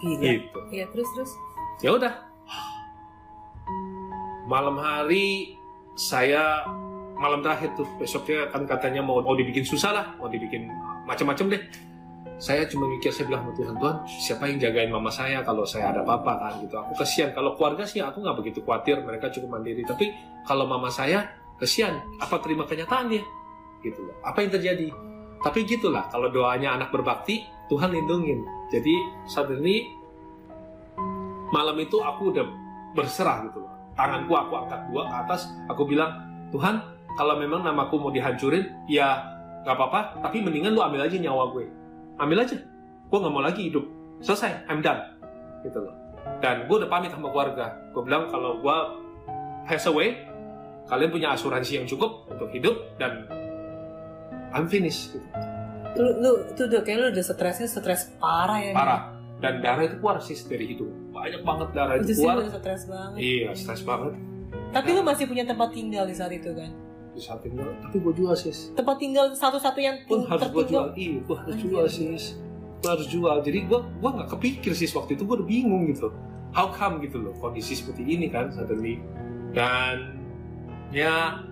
[0.00, 0.22] Gila.
[0.24, 0.60] gitu.
[0.74, 1.32] Iya terus terus.
[1.84, 2.14] ya udah.
[4.50, 5.54] Malam hari
[5.94, 6.66] saya
[7.20, 7.86] malam terakhir tuh.
[8.00, 10.06] Besoknya kan katanya mau mau dibikin susah lah.
[10.18, 10.66] Mau dibikin
[11.06, 11.89] macam-macam deh
[12.40, 15.92] saya cuma mikir saya bilang sama Tuhan Tuhan siapa yang jagain mama saya kalau saya
[15.92, 16.74] ada apa-apa kan gitu.
[16.80, 17.36] Aku kesian.
[17.36, 19.84] Kalau keluarga sih aku nggak begitu khawatir mereka cukup mandiri.
[19.84, 20.08] Tapi
[20.48, 21.28] kalau mama saya
[21.60, 22.00] kesian.
[22.16, 23.20] Apa terima kenyataan dia?
[23.84, 24.16] Gitu loh.
[24.24, 24.88] Apa yang terjadi?
[25.44, 28.40] Tapi gitulah kalau doanya anak berbakti Tuhan lindungin.
[28.72, 28.96] Jadi
[29.28, 29.84] suddenly
[31.52, 32.46] malam itu aku udah
[32.96, 33.72] berserah gitu loh.
[33.94, 36.24] Tanganku aku angkat dua ke atas, aku bilang,
[36.54, 36.80] Tuhan,
[37.18, 39.20] kalau memang namaku mau dihancurin, ya
[39.66, 41.79] nggak apa-apa, tapi mendingan lu ambil aja nyawa gue.
[42.20, 42.56] Ambil aja.
[43.08, 43.84] Gue nggak mau lagi hidup.
[44.20, 45.00] Selesai, I'm done.
[45.64, 45.96] Gitu loh.
[46.44, 47.72] Dan gue udah pamit sama keluarga.
[47.96, 48.76] Gue bilang kalau gue
[49.64, 50.28] pass away,
[50.84, 53.24] kalian punya asuransi yang cukup untuk hidup dan
[54.52, 55.16] I'm finished.
[55.16, 55.26] Gitu.
[55.96, 58.72] Lu lu tuh udah kayak lu udah stresnya stres parah ya.
[58.76, 59.00] Parah.
[59.40, 60.92] Dan darah itu keluar sih dari hidung.
[61.16, 62.44] Banyak banget darah Itu itu keluar.
[62.44, 63.16] stres banget.
[63.16, 64.12] Iya, stres banget.
[64.70, 66.70] Tapi lu masih punya tempat tinggal di saat itu kan?
[67.20, 68.72] Di samping gue, tapi gue jual sis.
[68.72, 71.68] Tempat tinggal satu-satu yang Pun ting- harus gue jual, iya gue harus Anjir.
[71.68, 72.24] jual sis.
[72.80, 73.36] Gue harus jual.
[73.40, 76.08] Jadi gue gue nggak kepikir sis waktu itu gue udah bingung gitu.
[76.50, 79.04] How come gitu loh kondisi seperti ini kan suddenly.
[79.52, 80.16] Dan
[80.88, 81.44] ya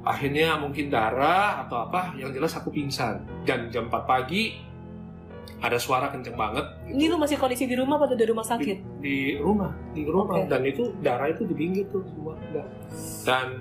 [0.00, 3.26] akhirnya mungkin darah atau apa yang jelas aku pingsan.
[3.42, 4.54] Dan jam 4 pagi
[5.58, 8.78] ada suara kenceng banget Ini lu masih kondisi di rumah atau di rumah sakit?
[8.96, 10.48] di rumah di rumah Oke.
[10.48, 12.32] dan itu darah itu di pinggir tuh semua
[13.24, 13.60] dan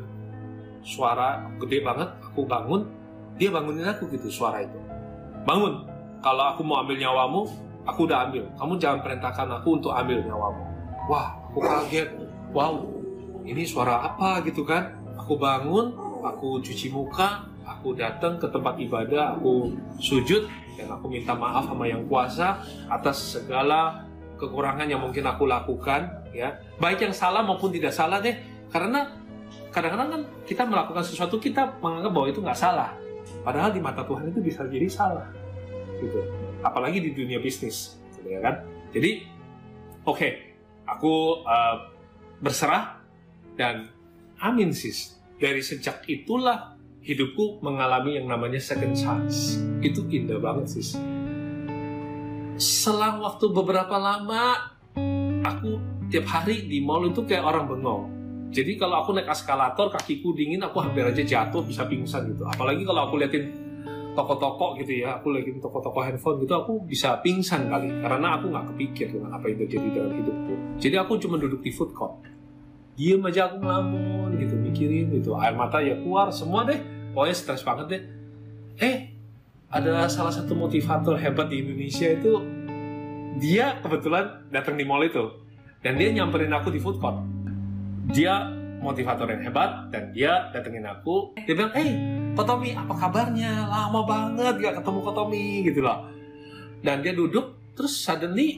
[0.90, 2.90] suara gede banget aku bangun
[3.38, 4.80] dia bangunin aku gitu suara itu.
[5.46, 5.86] Bangun
[6.20, 7.46] kalau aku mau ambil nyawamu
[7.86, 8.44] aku udah ambil.
[8.58, 10.64] Kamu jangan perintahkan aku untuk ambil nyawamu.
[11.08, 12.10] Wah aku kaget.
[12.50, 12.90] Wow
[13.46, 14.98] ini suara apa gitu kan?
[15.16, 15.94] Aku bangun
[16.26, 19.72] aku cuci muka aku datang ke tempat ibadah aku
[20.02, 26.26] sujud dan aku minta maaf sama yang kuasa atas segala kekurangan yang mungkin aku lakukan
[26.36, 26.60] ya.
[26.82, 28.36] Baik yang salah maupun tidak salah deh
[28.72, 29.16] karena
[29.70, 32.92] kadang-kadang kan kita melakukan sesuatu kita menganggap bahwa itu nggak salah.
[33.46, 35.30] Padahal di mata Tuhan itu bisa jadi salah
[36.02, 36.20] gitu.
[36.66, 38.66] Apalagi di dunia bisnis gitu ya kan?
[38.90, 39.26] Jadi
[40.06, 40.30] oke
[40.90, 41.78] aku uh,
[42.42, 42.98] berserah
[43.54, 43.94] dan
[44.42, 45.22] amin sis.
[45.40, 49.62] Dari sejak itulah hidupku mengalami yang namanya second chance.
[49.80, 50.98] Itu indah banget sis.
[52.60, 54.76] Selang waktu beberapa lama
[55.48, 55.80] aku
[56.12, 58.19] tiap hari di mall itu kayak orang bengong
[58.50, 62.50] jadi kalau aku naik eskalator kakiku dingin aku hampir aja jatuh bisa pingsan gitu.
[62.50, 63.46] Apalagi kalau aku liatin
[64.18, 67.94] toko-toko gitu ya aku lagi toko-toko handphone gitu aku bisa pingsan kali.
[68.02, 70.54] Karena aku nggak kepikir dengan apa yang terjadi dalam hidupku.
[70.82, 72.26] Jadi aku cuma duduk di food court.
[72.98, 75.38] Diem aja aku ngelamun gitu mikirin gitu.
[75.38, 76.82] Air mata ya keluar semua deh.
[77.14, 78.02] Pokoknya stres banget deh.
[78.82, 78.98] Eh
[79.70, 82.42] ada salah satu motivator hebat di Indonesia itu
[83.38, 85.38] dia kebetulan datang di mall itu.
[85.86, 87.39] Dan dia nyamperin aku di food court
[88.10, 88.42] dia
[88.82, 91.38] motivator yang hebat dan dia datengin aku.
[91.46, 91.92] Dia bilang eh
[92.34, 93.68] Kotomi apa kabarnya?
[93.68, 96.10] Lama banget gak ketemu Kotomi gitu loh.
[96.82, 98.56] Dan dia duduk terus suddenly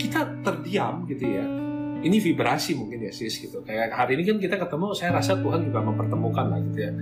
[0.00, 1.44] kita terdiam gitu ya.
[2.00, 3.60] Ini vibrasi mungkin ya sis gitu.
[3.66, 6.92] Kayak hari ini kan kita ketemu saya rasa Tuhan juga mempertemukan lah gitu ya.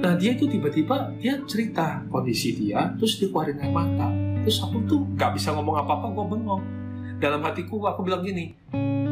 [0.00, 4.08] Nah dia itu tiba-tiba dia cerita kondisi dia terus dia keluarin air mata.
[4.42, 6.79] Terus aku tuh gak bisa ngomong apa-apa gue bengong
[7.20, 8.56] dalam hatiku aku bilang gini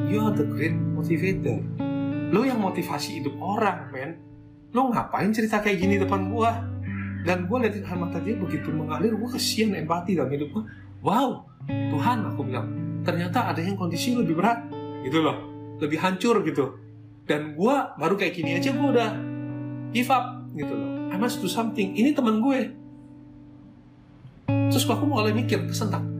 [0.08, 1.60] you are the great motivator.
[2.32, 4.10] Lo yang motivasi hidup orang men.
[4.72, 6.64] Lo ngapain cerita kayak gini depan gua?
[7.28, 10.64] Dan gua liatin air mata dia begitu mengalir gua kesian empati dalam hidup gua.
[11.04, 11.30] Wow
[11.68, 12.66] Tuhan aku bilang
[13.04, 14.64] ternyata ada yang kondisi lebih berat.
[15.04, 15.36] Gitu loh
[15.78, 16.80] lebih hancur gitu.
[17.28, 19.10] Dan gua baru kayak gini aja gua udah
[19.92, 21.12] give up gitu loh.
[21.12, 21.92] I must do something.
[21.96, 22.72] Ini teman gue.
[24.48, 26.17] Terus aku mulai mikir kesentak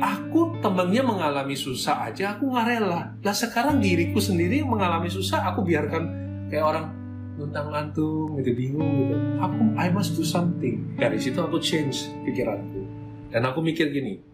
[0.00, 3.14] aku temennya mengalami susah aja aku nggak rela.
[3.20, 6.02] Lah sekarang diriku sendiri yang mengalami susah aku biarkan
[6.48, 6.86] kayak orang
[7.36, 9.14] luntang lantung gitu bingung gitu.
[9.38, 10.96] Aku I must do something.
[10.96, 12.82] Dari situ aku change pikiranku.
[13.30, 14.30] Dan aku mikir gini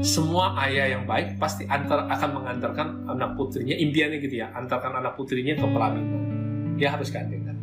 [0.00, 5.14] semua ayah yang baik pasti antar akan mengantarkan anak putrinya impiannya gitu ya antarkan anak
[5.14, 6.22] putrinya ke pelaminan.
[6.80, 7.56] Dia harus gandeng kan?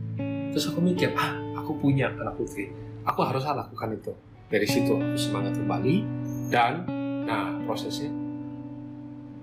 [0.54, 2.70] Terus aku mikir ah aku punya anak putri.
[3.10, 4.14] Aku harus lakukan itu.
[4.48, 5.96] Dari situ aku semangat kembali
[6.54, 6.86] dan
[7.28, 8.10] nah prosesnya?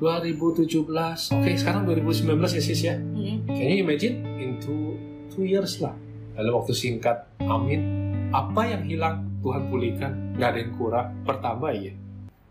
[0.01, 0.67] 2017
[1.37, 2.97] oke sekarang 2019 ya sis ya?
[2.97, 3.45] Hmm.
[3.47, 4.97] Can you imagine in two,
[5.31, 5.95] two years lah.
[6.35, 8.03] Dalam waktu singkat amin.
[8.35, 10.35] Apa yang hilang Tuhan pulihkan.
[10.35, 11.95] Nggak ada yang kurang bertambah ya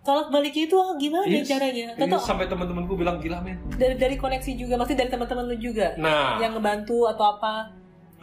[0.04, 1.48] Tolak baliknya itu gimana Yes.
[1.48, 1.96] caranya?
[1.96, 3.56] Atau sampai teman-temanku bilang gila men.
[3.80, 6.44] Dari dari koneksi juga, maksudnya dari teman-teman lu juga nah.
[6.44, 7.72] yang ngebantu atau apa?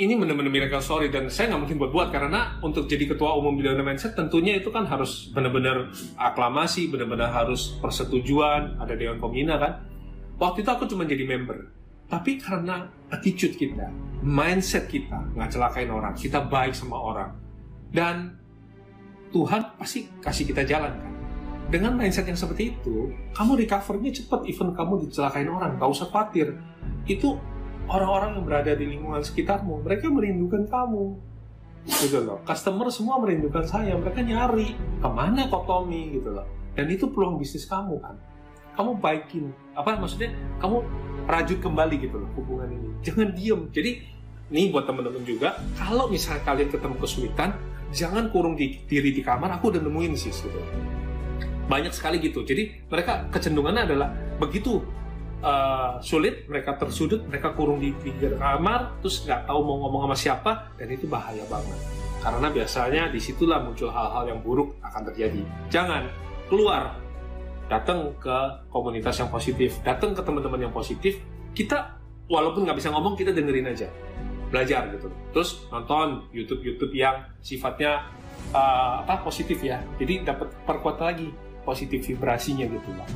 [0.01, 3.85] Ini benar-benar miracle story dan saya nggak mungkin buat-buat karena untuk jadi ketua umum Billionaire
[3.85, 9.85] Mindset tentunya itu kan harus benar-benar aklamasi, benar-benar harus persetujuan, ada dewan pembina kan.
[10.41, 11.69] Waktu itu aku cuma jadi member.
[12.09, 13.93] Tapi karena attitude kita,
[14.25, 17.31] mindset kita nggak celakain orang, kita baik sama orang,
[17.93, 18.41] dan
[19.31, 21.13] Tuhan pasti kasih kita jalan kan.
[21.71, 26.59] Dengan mindset yang seperti itu, kamu recovernya cepat, even kamu dicelakain orang, nggak usah khawatir.
[27.07, 27.39] Itu
[27.89, 31.17] orang-orang yang berada di lingkungan sekitarmu, mereka merindukan kamu.
[31.89, 32.45] Gitu loh.
[32.45, 36.45] Customer semua merindukan saya, mereka nyari ke mana kok Tommy gitu loh.
[36.77, 38.17] Dan itu peluang bisnis kamu kan.
[38.77, 40.33] Kamu baikin, apa maksudnya?
[40.61, 40.85] Kamu
[41.27, 42.89] rajut kembali gitu loh hubungan ini.
[43.01, 43.61] Jangan diem.
[43.73, 43.91] Jadi
[44.51, 47.51] nih buat temen-temen juga, kalau misalnya kalian ketemu kesulitan,
[47.91, 49.59] jangan kurung di, diri di kamar.
[49.59, 50.61] Aku udah nemuin sih gitu.
[51.67, 52.43] Banyak sekali gitu.
[52.43, 54.83] Jadi mereka kecenderungannya adalah begitu
[55.45, 60.17] uh, sulit, mereka tersudut, mereka kurung di pinggir kamar, terus nggak tahu mau ngomong sama
[60.17, 61.79] siapa, dan itu bahaya banget.
[62.21, 65.41] Karena biasanya di situlah muncul hal-hal yang buruk akan terjadi.
[65.73, 66.05] Jangan
[66.53, 66.93] keluar,
[67.73, 71.17] datang ke komunitas yang positif, datang ke teman-teman yang positif.
[71.57, 71.97] Kita
[72.29, 73.89] walaupun nggak bisa ngomong, kita dengerin aja,
[74.53, 75.09] belajar gitu.
[75.33, 78.05] Terus nonton YouTube-YouTube yang sifatnya
[78.53, 79.81] uh, apa positif ya.
[79.97, 81.33] Jadi dapat perkuat lagi
[81.65, 83.09] positif vibrasinya gitu lah.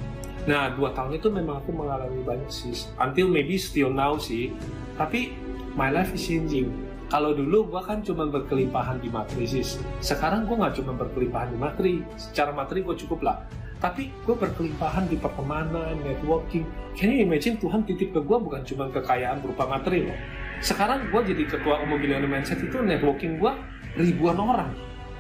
[0.44, 2.76] Nah, dua tahun itu memang aku mengalami banyak sih.
[3.00, 4.52] Until maybe still now sih.
[5.00, 5.33] Tapi
[5.72, 6.68] my life is changing.
[7.09, 9.80] Kalau dulu gua kan cuma berkelimpahan di materi sis.
[10.04, 11.94] Sekarang gua nggak cuma berkelimpahan di materi.
[12.20, 13.37] Secara materi gue cukup lah.
[13.85, 16.64] Tapi gue berkelimpahan di pertemanan, networking.
[16.96, 20.16] Can you imagine Tuhan titip ke gue bukan cuma kekayaan berupa materi loh.
[20.64, 23.53] Sekarang gue jadi ketua umum Billionaire Mindset itu networking gue
[24.01, 24.72] ribuan orang.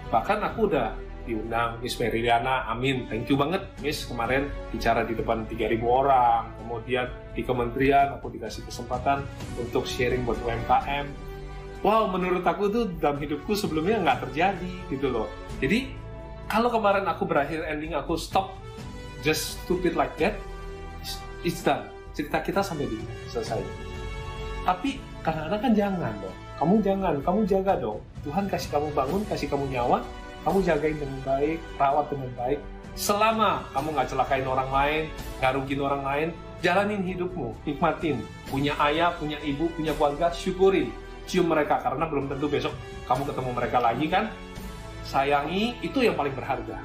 [0.08, 5.48] Bahkan aku udah diundang Miss Meridiana, amin, thank you banget Miss kemarin bicara di depan
[5.48, 9.24] 3000 orang, kemudian di kementerian aku dikasih kesempatan
[9.58, 11.06] untuk sharing buat UMKM.
[11.84, 15.28] Wow, menurut aku tuh dalam hidupku sebelumnya nggak terjadi gitu loh.
[15.60, 15.92] Jadi
[16.48, 18.56] kalau kemarin aku berakhir ending aku stop
[19.20, 20.36] just stupid like that,
[21.44, 21.88] it's done.
[22.16, 22.96] Cerita kita sampai di
[23.28, 23.60] selesai.
[24.64, 26.36] Tapi kadang-kadang kan jangan dong.
[26.54, 27.98] Kamu jangan, kamu jaga dong.
[28.24, 30.00] Tuhan kasih kamu bangun, kasih kamu nyawa,
[30.44, 32.60] kamu jagain dengan baik, rawat dengan baik,
[32.94, 35.02] selama kamu nggak celakain orang lain
[35.42, 36.28] nggak rugiin orang lain
[36.62, 38.22] jalanin hidupmu nikmatin.
[38.48, 40.88] Punya ayah punya ibu punya keluarga syukurin
[41.24, 42.72] cium mereka karena belum tentu besok
[43.08, 44.24] kamu ketemu mereka lagi kan?
[45.04, 46.80] Sayangi itu yang paling berharga.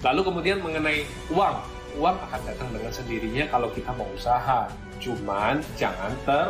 [0.00, 1.56] Lalu kemudian mengenai uang.
[2.00, 4.70] Uang akan datang dengan sendirinya kalau kita mau usaha.
[5.02, 6.48] Cuman jangan ter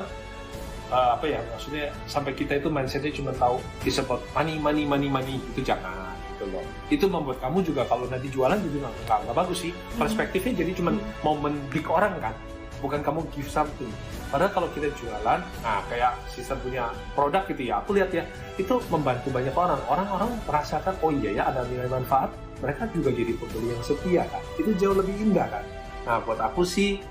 [0.91, 5.35] uh, apa ya maksudnya sampai kita itu mindsetnya cuma tahu disebut money money money money
[5.55, 6.65] itu jangan gitu loh.
[6.91, 9.73] Itu membuat kamu juga kalau nanti jualan juga nggak nggak- nggak bagus sih.
[9.97, 10.91] Perspektifnya jadi cuma
[11.25, 12.35] mau mendik orang kan
[12.81, 13.93] bukan kamu give something.
[14.33, 18.25] Padahal kalau kita jualan nah kayak sistem punya produk gitu ya aku lihat ya
[18.57, 19.81] itu membantu banyak orang.
[19.91, 24.43] Orang-orang merasakan oh iya ya ada nilai manfaat mereka juga jadi pembeli yang setia kan.
[24.57, 25.65] Itu jauh lebih indah kan.
[26.09, 27.05] Nah buat aku sih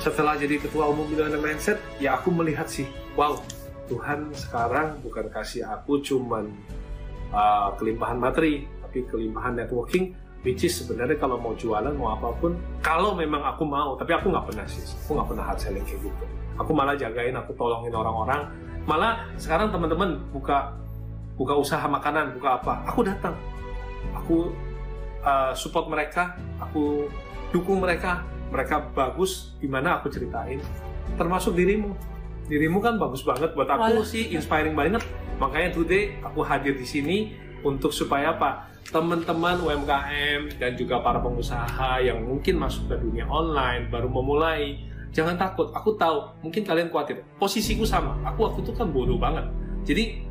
[0.00, 3.36] setelah jadi ketua umum Millionaire Mindset ya aku melihat sih wow
[3.92, 6.48] Tuhan sekarang bukan kasih aku cuman
[7.36, 12.56] uh, kelimpahan materi tapi kelimpahan networking which is sebenarnya kalau mau jualan mau apa pun
[12.80, 16.00] kalau memang aku mau tapi aku nggak pernah sih aku nggak pernah hard selling kayak
[16.00, 16.24] gitu.
[16.60, 18.52] Aku malah jagain aku tolongin orang-orang.
[18.84, 20.76] Malah sekarang teman-teman buka
[21.36, 23.36] buka usaha makanan buka apa aku datang.
[24.16, 24.52] Aku
[25.24, 27.08] uh, support mereka aku
[27.52, 30.58] dukung mereka mereka bagus gimana aku ceritain
[31.14, 31.94] termasuk dirimu.
[32.50, 34.06] Dirimu kan bagus banget buat aku Walah.
[34.06, 35.02] sih inspiring banget.
[35.38, 37.16] Makanya today aku hadir di sini
[37.62, 38.66] untuk supaya apa?
[38.90, 44.82] Teman-teman UMKM dan juga para pengusaha yang mungkin masuk ke dunia online baru memulai
[45.14, 45.70] jangan takut.
[45.70, 48.18] Aku tahu mungkin kalian khawatir posisiku sama.
[48.26, 49.46] Aku waktu itu kan bodoh banget.
[49.86, 50.26] Jadi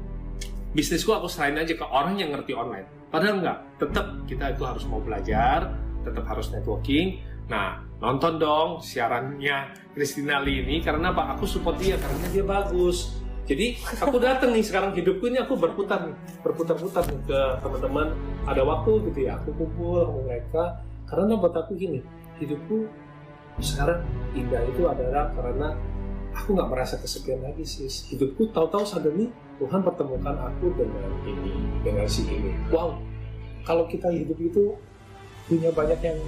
[0.76, 2.86] bisnisku aku serahin aja ke orang yang ngerti online.
[3.08, 5.72] Padahal enggak tetap kita itu harus mau belajar
[6.04, 7.20] tetap harus networking
[7.50, 11.36] nah nonton dong siarannya Christina Lee ini karena apa?
[11.36, 13.20] Aku support dia karena dia bagus.
[13.50, 18.14] Jadi aku datang nih sekarang hidupku ini aku berputar nih berputar-putar nih ke teman-teman.
[18.46, 20.64] Ada waktu gitu ya aku kumpul sama mereka.
[21.10, 22.00] Karena buat aku gini
[22.38, 22.86] hidupku
[23.60, 24.06] sekarang
[24.38, 25.76] indah itu adalah karena
[26.32, 29.28] aku nggak merasa kesepian lagi sih hidupku tahu-tahu suddenly
[29.60, 31.52] Tuhan pertemukan aku dengan ini
[31.84, 32.56] dengan si ini.
[32.72, 32.96] Wow
[33.68, 34.74] kalau kita hidup itu
[35.46, 36.20] punya banyak yang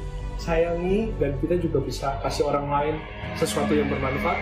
[0.41, 2.95] sayangi dan kita juga bisa kasih orang lain
[3.35, 4.41] sesuatu yang bermanfaat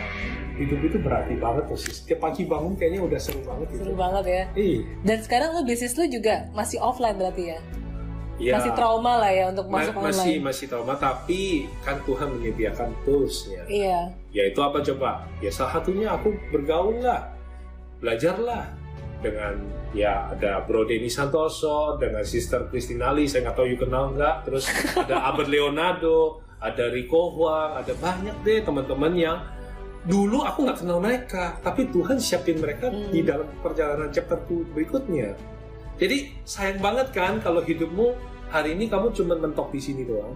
[0.55, 3.95] hidup itu berarti banget tuh sih tiap pagi bangun kayaknya udah seru banget gitu Seru
[3.95, 4.43] banget ya.
[4.53, 4.79] Iya.
[5.01, 7.59] Dan sekarang lu bisnis lu juga masih offline berarti ya?
[8.39, 10.43] Ya, Masih trauma lah ya untuk ma- masuk masih online.
[10.47, 11.41] masih trauma tapi
[11.81, 14.15] kan Tuhan menyediakan toolsnya Iya.
[14.31, 17.27] yaitu apa coba ya salah satunya aku bergaul lah
[17.97, 18.63] belajarlah
[19.20, 19.59] dengan
[19.91, 24.47] ya ada Bro Denny Santoso dengan Sister Christina Lee saya nggak tahu you kenal nggak
[24.47, 29.39] terus ada Albert Leonardo ada Rico Huang ada banyak deh teman-teman yang
[30.07, 33.11] dulu aku nggak kenal mereka tapi Tuhan siapin mereka Hmm.
[33.11, 35.36] di dalam perjalanan chapter berikutnya
[35.99, 38.15] jadi sayang banget kan kalau hidupmu
[38.47, 40.32] hari ini kamu cuma mentok di sini doang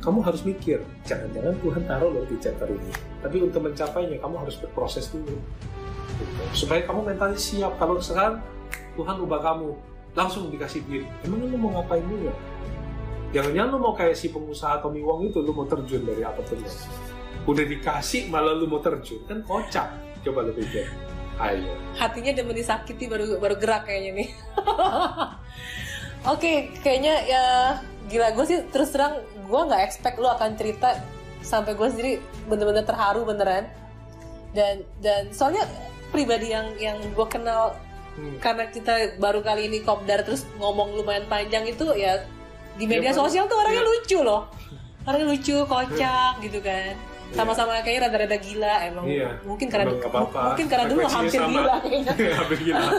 [0.00, 4.56] kamu harus mikir jangan-jangan Tuhan taruh loh di chapter ini tapi untuk mencapainya kamu harus
[4.56, 5.36] berproses dulu.
[6.52, 7.78] Supaya kamu mentalnya siap.
[7.78, 8.42] Kalau sekarang
[8.96, 9.70] Tuhan ubah kamu.
[10.10, 12.34] Langsung dikasih duit emang lu mau ngapain dulu
[13.30, 16.66] jangan-jangan lu mau kayak si pengusaha Tommy Wong itu lu mau terjun dari apartemen
[17.48, 19.20] udah dikasih malah lu mau terjun.
[19.24, 19.88] Kan kocak.
[20.20, 20.88] Coba lu pikir.
[21.40, 21.72] Ayo.
[21.96, 24.28] Hatinya demen disakiti baru baru gerak kayaknya nih.
[26.32, 27.44] Oke, kayaknya ya
[28.12, 28.36] gila.
[28.36, 31.00] Gue sih terus terang gue nggak expect lu akan cerita
[31.40, 32.12] sampai gue sendiri
[32.44, 33.72] bener-bener terharu beneran.
[34.52, 35.64] Dan dan soalnya
[36.10, 37.74] pribadi yang yang gue kenal
[38.10, 38.36] Hmm.
[38.36, 42.18] karena kita baru kali ini kopdar terus ngomong lumayan panjang itu ya
[42.72, 43.88] di media Iya, sosial tuh orangnya Iya.
[43.88, 44.42] lucu loh
[45.02, 46.98] orangnya lucu kocak gitu kan
[47.30, 49.38] sama-sama kayaknya rada-rada gila emang Iya.
[49.40, 50.40] mungkin karena Emang nggak apa-apa.
[50.42, 51.50] mungkin karena dulu hampir sama.
[51.54, 52.82] gila kayaknya Hampir gila.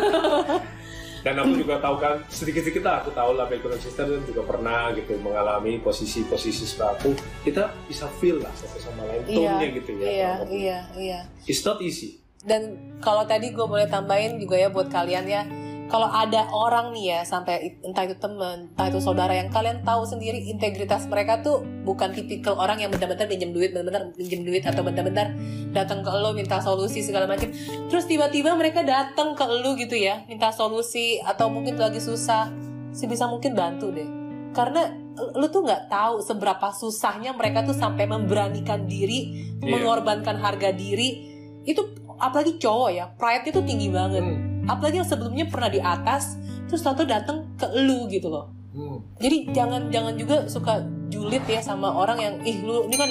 [1.22, 4.90] Dan aku juga tahu kan sedikit-sedikit lah aku tahu lah background sister dan juga pernah
[4.90, 7.10] gitu mengalami posisi-posisi seperti aku.
[7.46, 10.06] Kita bisa feel lah satu sama lain iya tone-nya gitu ya.
[10.08, 12.21] iya iya iya It's not easy.
[12.46, 15.44] Dan kalau tadi gue boleh tambahin juga ya buat kalian ya
[15.92, 20.08] kalau ada orang nih ya sampai entah itu temen entah itu saudara yang kalian tahu
[20.08, 24.88] sendiri integritas mereka tuh bukan tipikal orang yang benar-benar pinjam duit benar-benar pinjam duit atau
[24.88, 25.36] benar-benar
[25.76, 27.52] datang ke lo minta solusi segala macam
[27.92, 33.28] terus tiba-tiba mereka datang ke lo gitu ya minta solusi atau mungkin lagi susah sebisa
[33.28, 34.08] mungkin bantu deh.
[34.52, 34.92] Karena
[35.36, 39.80] lu tuh nggak tahu seberapa susahnya mereka tuh sampai memberanikan diri Iya.
[39.80, 41.32] mengorbankan harga diri.
[41.64, 44.22] Itu apalagi cowok ya pride itu tinggi banget.
[44.22, 44.70] Hmm.
[44.70, 46.38] apalagi yang sebelumnya pernah di atas
[46.70, 48.54] terus tahu datang ke lu gitu loh.
[48.72, 49.02] Hmm.
[49.18, 53.10] jadi jangan jangan juga suka julid ya sama orang yang ih lu ini kan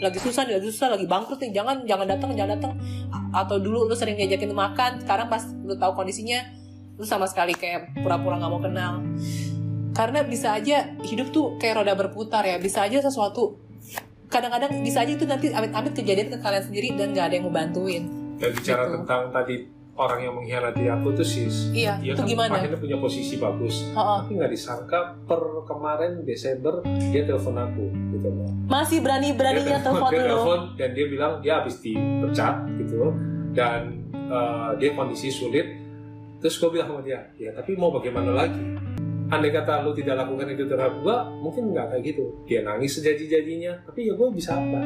[0.00, 2.72] lagi susah lagi susah lagi bangkrut nih jangan jangan datang jangan datang
[3.34, 6.40] atau dulu lu sering diajakin makan sekarang pas lu tahu kondisinya
[6.96, 8.92] lu sama sekali kayak pura-pura nggak mau kenal.
[9.92, 13.60] Karena bisa aja hidup tuh kayak roda berputar ya bisa aja sesuatu
[14.32, 17.52] kadang-kadang bisa aja itu nanti amit-amit kejadian ke kalian sendiri dan nggak ada yang mau
[17.52, 18.94] bantuin Dan bicara Gitu.
[18.98, 19.56] tentang tadi
[19.92, 21.68] orang yang mengkhianati aku tuh sis.
[21.70, 23.86] iya Dia itu kan gimana akhirnya punya posisi bagus.
[23.92, 24.18] Oh, oh.
[24.20, 28.50] Tapi nggak disangka per kemarin Desember dia telepon aku gitu loh.
[28.66, 33.12] masih berani beraninya Dia telepon dia telepon dan dia bilang dia habis dipecat gitu
[33.52, 33.80] dan
[34.10, 35.78] eh, dia kondisi sulit.
[36.40, 38.58] Terus gue bilang sama dia, ya tapi mau bagaimana lagi?
[39.30, 42.24] Andai kata lu tidak lakukan itu terhadap gue, mungkin nggak kayak gitu.
[42.44, 44.82] Dia nangis sejaji-jajinya, tapi ya gue bisa apa?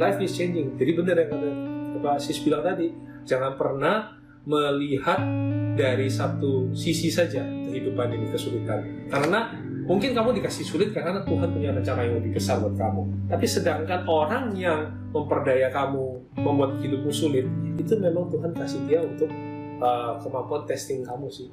[0.00, 0.74] Life is changing.
[0.74, 1.73] Jadi bener yang kata
[2.04, 2.92] Pak Sis bilang tadi,
[3.24, 4.12] jangan pernah
[4.44, 5.24] melihat
[5.72, 9.08] dari satu sisi saja kehidupan ini kesulitan.
[9.08, 9.56] Karena
[9.88, 13.32] mungkin kamu dikasih sulit karena Tuhan punya rencana yang lebih besar buat kamu.
[13.32, 17.48] Tapi sedangkan orang yang memperdaya kamu membuat hidupmu sulit,
[17.80, 19.32] itu memang Tuhan kasih dia untuk
[19.80, 21.48] uh, kemampuan testing kamu sih.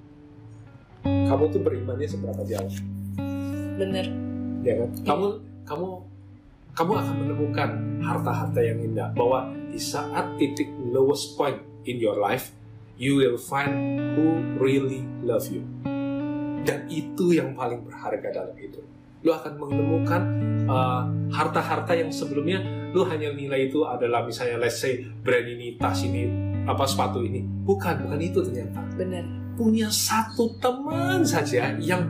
[1.01, 2.75] Kamu tuh berimannya seberapa jauh,
[3.79, 4.05] bener
[4.61, 4.89] ya kan?
[5.01, 5.25] Kamu
[5.65, 5.87] kamu
[6.71, 7.69] kamu akan menemukan
[8.05, 11.57] harta-harta yang indah bahwa di saat titik lowest point
[11.87, 12.51] in your life,
[12.99, 15.63] you will find who really love you.
[16.61, 18.85] Dan itu yang paling berharga dalam hidup.
[19.25, 20.21] Lu akan menemukan
[20.69, 22.61] uh, harta-harta yang sebelumnya
[22.91, 26.27] lu hanya nilai itu adalah misalnya let's say brand ini, tas ini,
[26.67, 27.41] apa sepatu ini.
[27.41, 28.83] Bukan, bukan itu ternyata.
[28.93, 32.01] bener Punya satu teman saja yang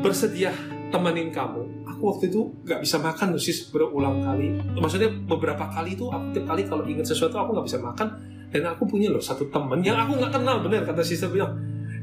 [0.00, 0.52] bersedia
[0.88, 1.67] temenin kamu.
[1.88, 4.60] Aku waktu itu nggak bisa makan loh, sis berulang kali.
[4.76, 8.08] Maksudnya beberapa kali itu aku tiap kali kalau ingat sesuatu aku nggak bisa makan.
[8.48, 11.52] Dan aku punya loh satu temen yang aku nggak kenal bener kata sister bilang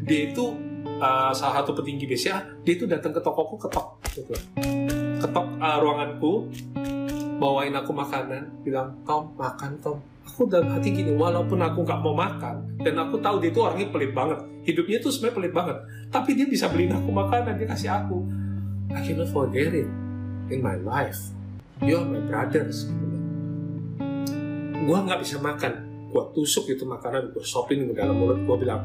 [0.05, 0.53] dia itu
[1.01, 4.33] uh, salah satu petinggi BCA dia itu datang ke tokoku ketok gitu.
[5.21, 6.45] Ketok uh, ruanganku
[7.41, 9.97] bawain aku makanan bilang Tom makan Tom.
[10.25, 13.89] Aku dalam hati gini walaupun aku nggak mau makan dan aku tahu dia itu orangnya
[13.89, 14.39] pelit banget.
[14.65, 15.77] Hidupnya tuh sebenarnya pelit banget.
[16.13, 18.44] Tapi dia bisa beliin aku makanan dia kasih aku
[18.95, 19.91] I cannot forget it
[20.49, 21.19] in my life.
[21.83, 22.87] You are my brothers
[24.85, 25.73] gua nggak bisa makan.
[26.13, 28.39] Gua tusuk itu makanan gua sopin ke dalam mulut.
[28.45, 28.81] Gua bilang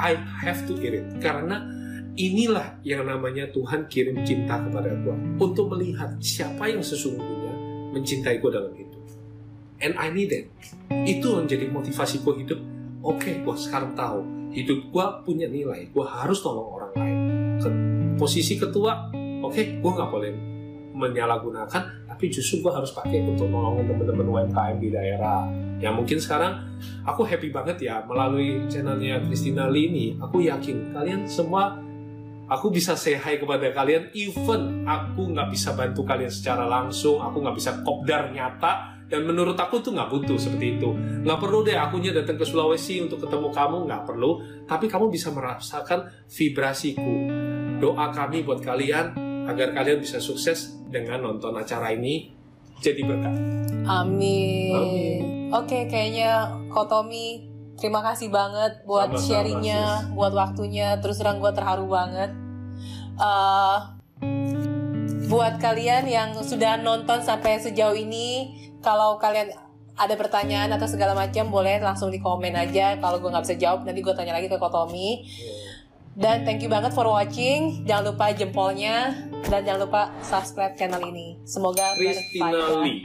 [0.00, 1.06] I have to eat it.
[1.20, 1.60] Karena
[2.16, 5.14] inilah yang namanya Tuhan kirim cinta kepada gua.
[5.38, 7.54] Untuk melihat siapa yang sesungguhnya
[7.92, 9.02] mencintai gua dalam hidup.
[9.84, 10.48] And I need it.
[10.90, 12.58] Itu menjadi motivasi gua hidup.
[13.04, 15.92] Oke gua sekarang tahu hidup gua punya nilai.
[15.92, 17.21] Gua harus tolong orang lain
[18.22, 19.10] posisi ketua
[19.42, 20.32] oke gua nggak boleh
[20.94, 25.42] menyalahgunakan tapi justru gua harus pakai untuk nolongin teman-teman UMKM di daerah.
[25.82, 31.26] Ya mungkin sekarang aku happy banget ya melalui channelnya Christina Lee ini aku yakin kalian
[31.26, 31.74] semua
[32.46, 37.42] aku bisa say hi kepada kalian even aku nggak bisa bantu kalian secara langsung aku
[37.42, 40.94] nggak bisa kopdar nyata dan menurut aku tuh nggak butuh seperti itu.
[41.26, 44.30] Nggak perlu deh akunya datang ke Sulawesi untuk ketemu kamu nggak perlu
[44.70, 47.41] tapi kamu bisa merasakan vibrasiku
[47.82, 49.18] doa kami buat kalian
[49.50, 52.30] agar kalian bisa sukses dengan nonton acara ini.
[52.78, 53.34] Jadi berkat.
[53.82, 55.22] Amin, Amin.
[55.50, 59.82] oke kayaknya Kotomi terima kasih banget buat Sama-sama, sharingnya
[60.14, 60.98] buat waktunya.
[61.02, 62.30] Terus terang gue terharu banget.
[63.18, 63.78] Eh,
[65.26, 69.50] buat kalian yang sudah nonton sampai sejauh ini kalau kalian
[69.92, 72.98] ada pertanyaan atau segala macam boleh langsung di komen aja.
[72.98, 75.22] Kalau gue nggak bisa jawab nanti gue tanya lagi ke Kotomi
[76.14, 77.84] dan thank you banget for watching.
[77.88, 79.16] Jangan lupa jempolnya.
[79.48, 81.40] Dan jangan lupa subscribe channel ini.
[81.42, 82.80] Semoga Christina berfaedah.
[82.84, 82.98] Lee.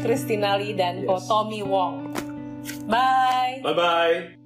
[0.00, 1.08] Christina Lee dan Yes.
[1.08, 2.12] Kotomi Wong.
[2.88, 3.60] Bye.
[3.60, 4.43] Bye bye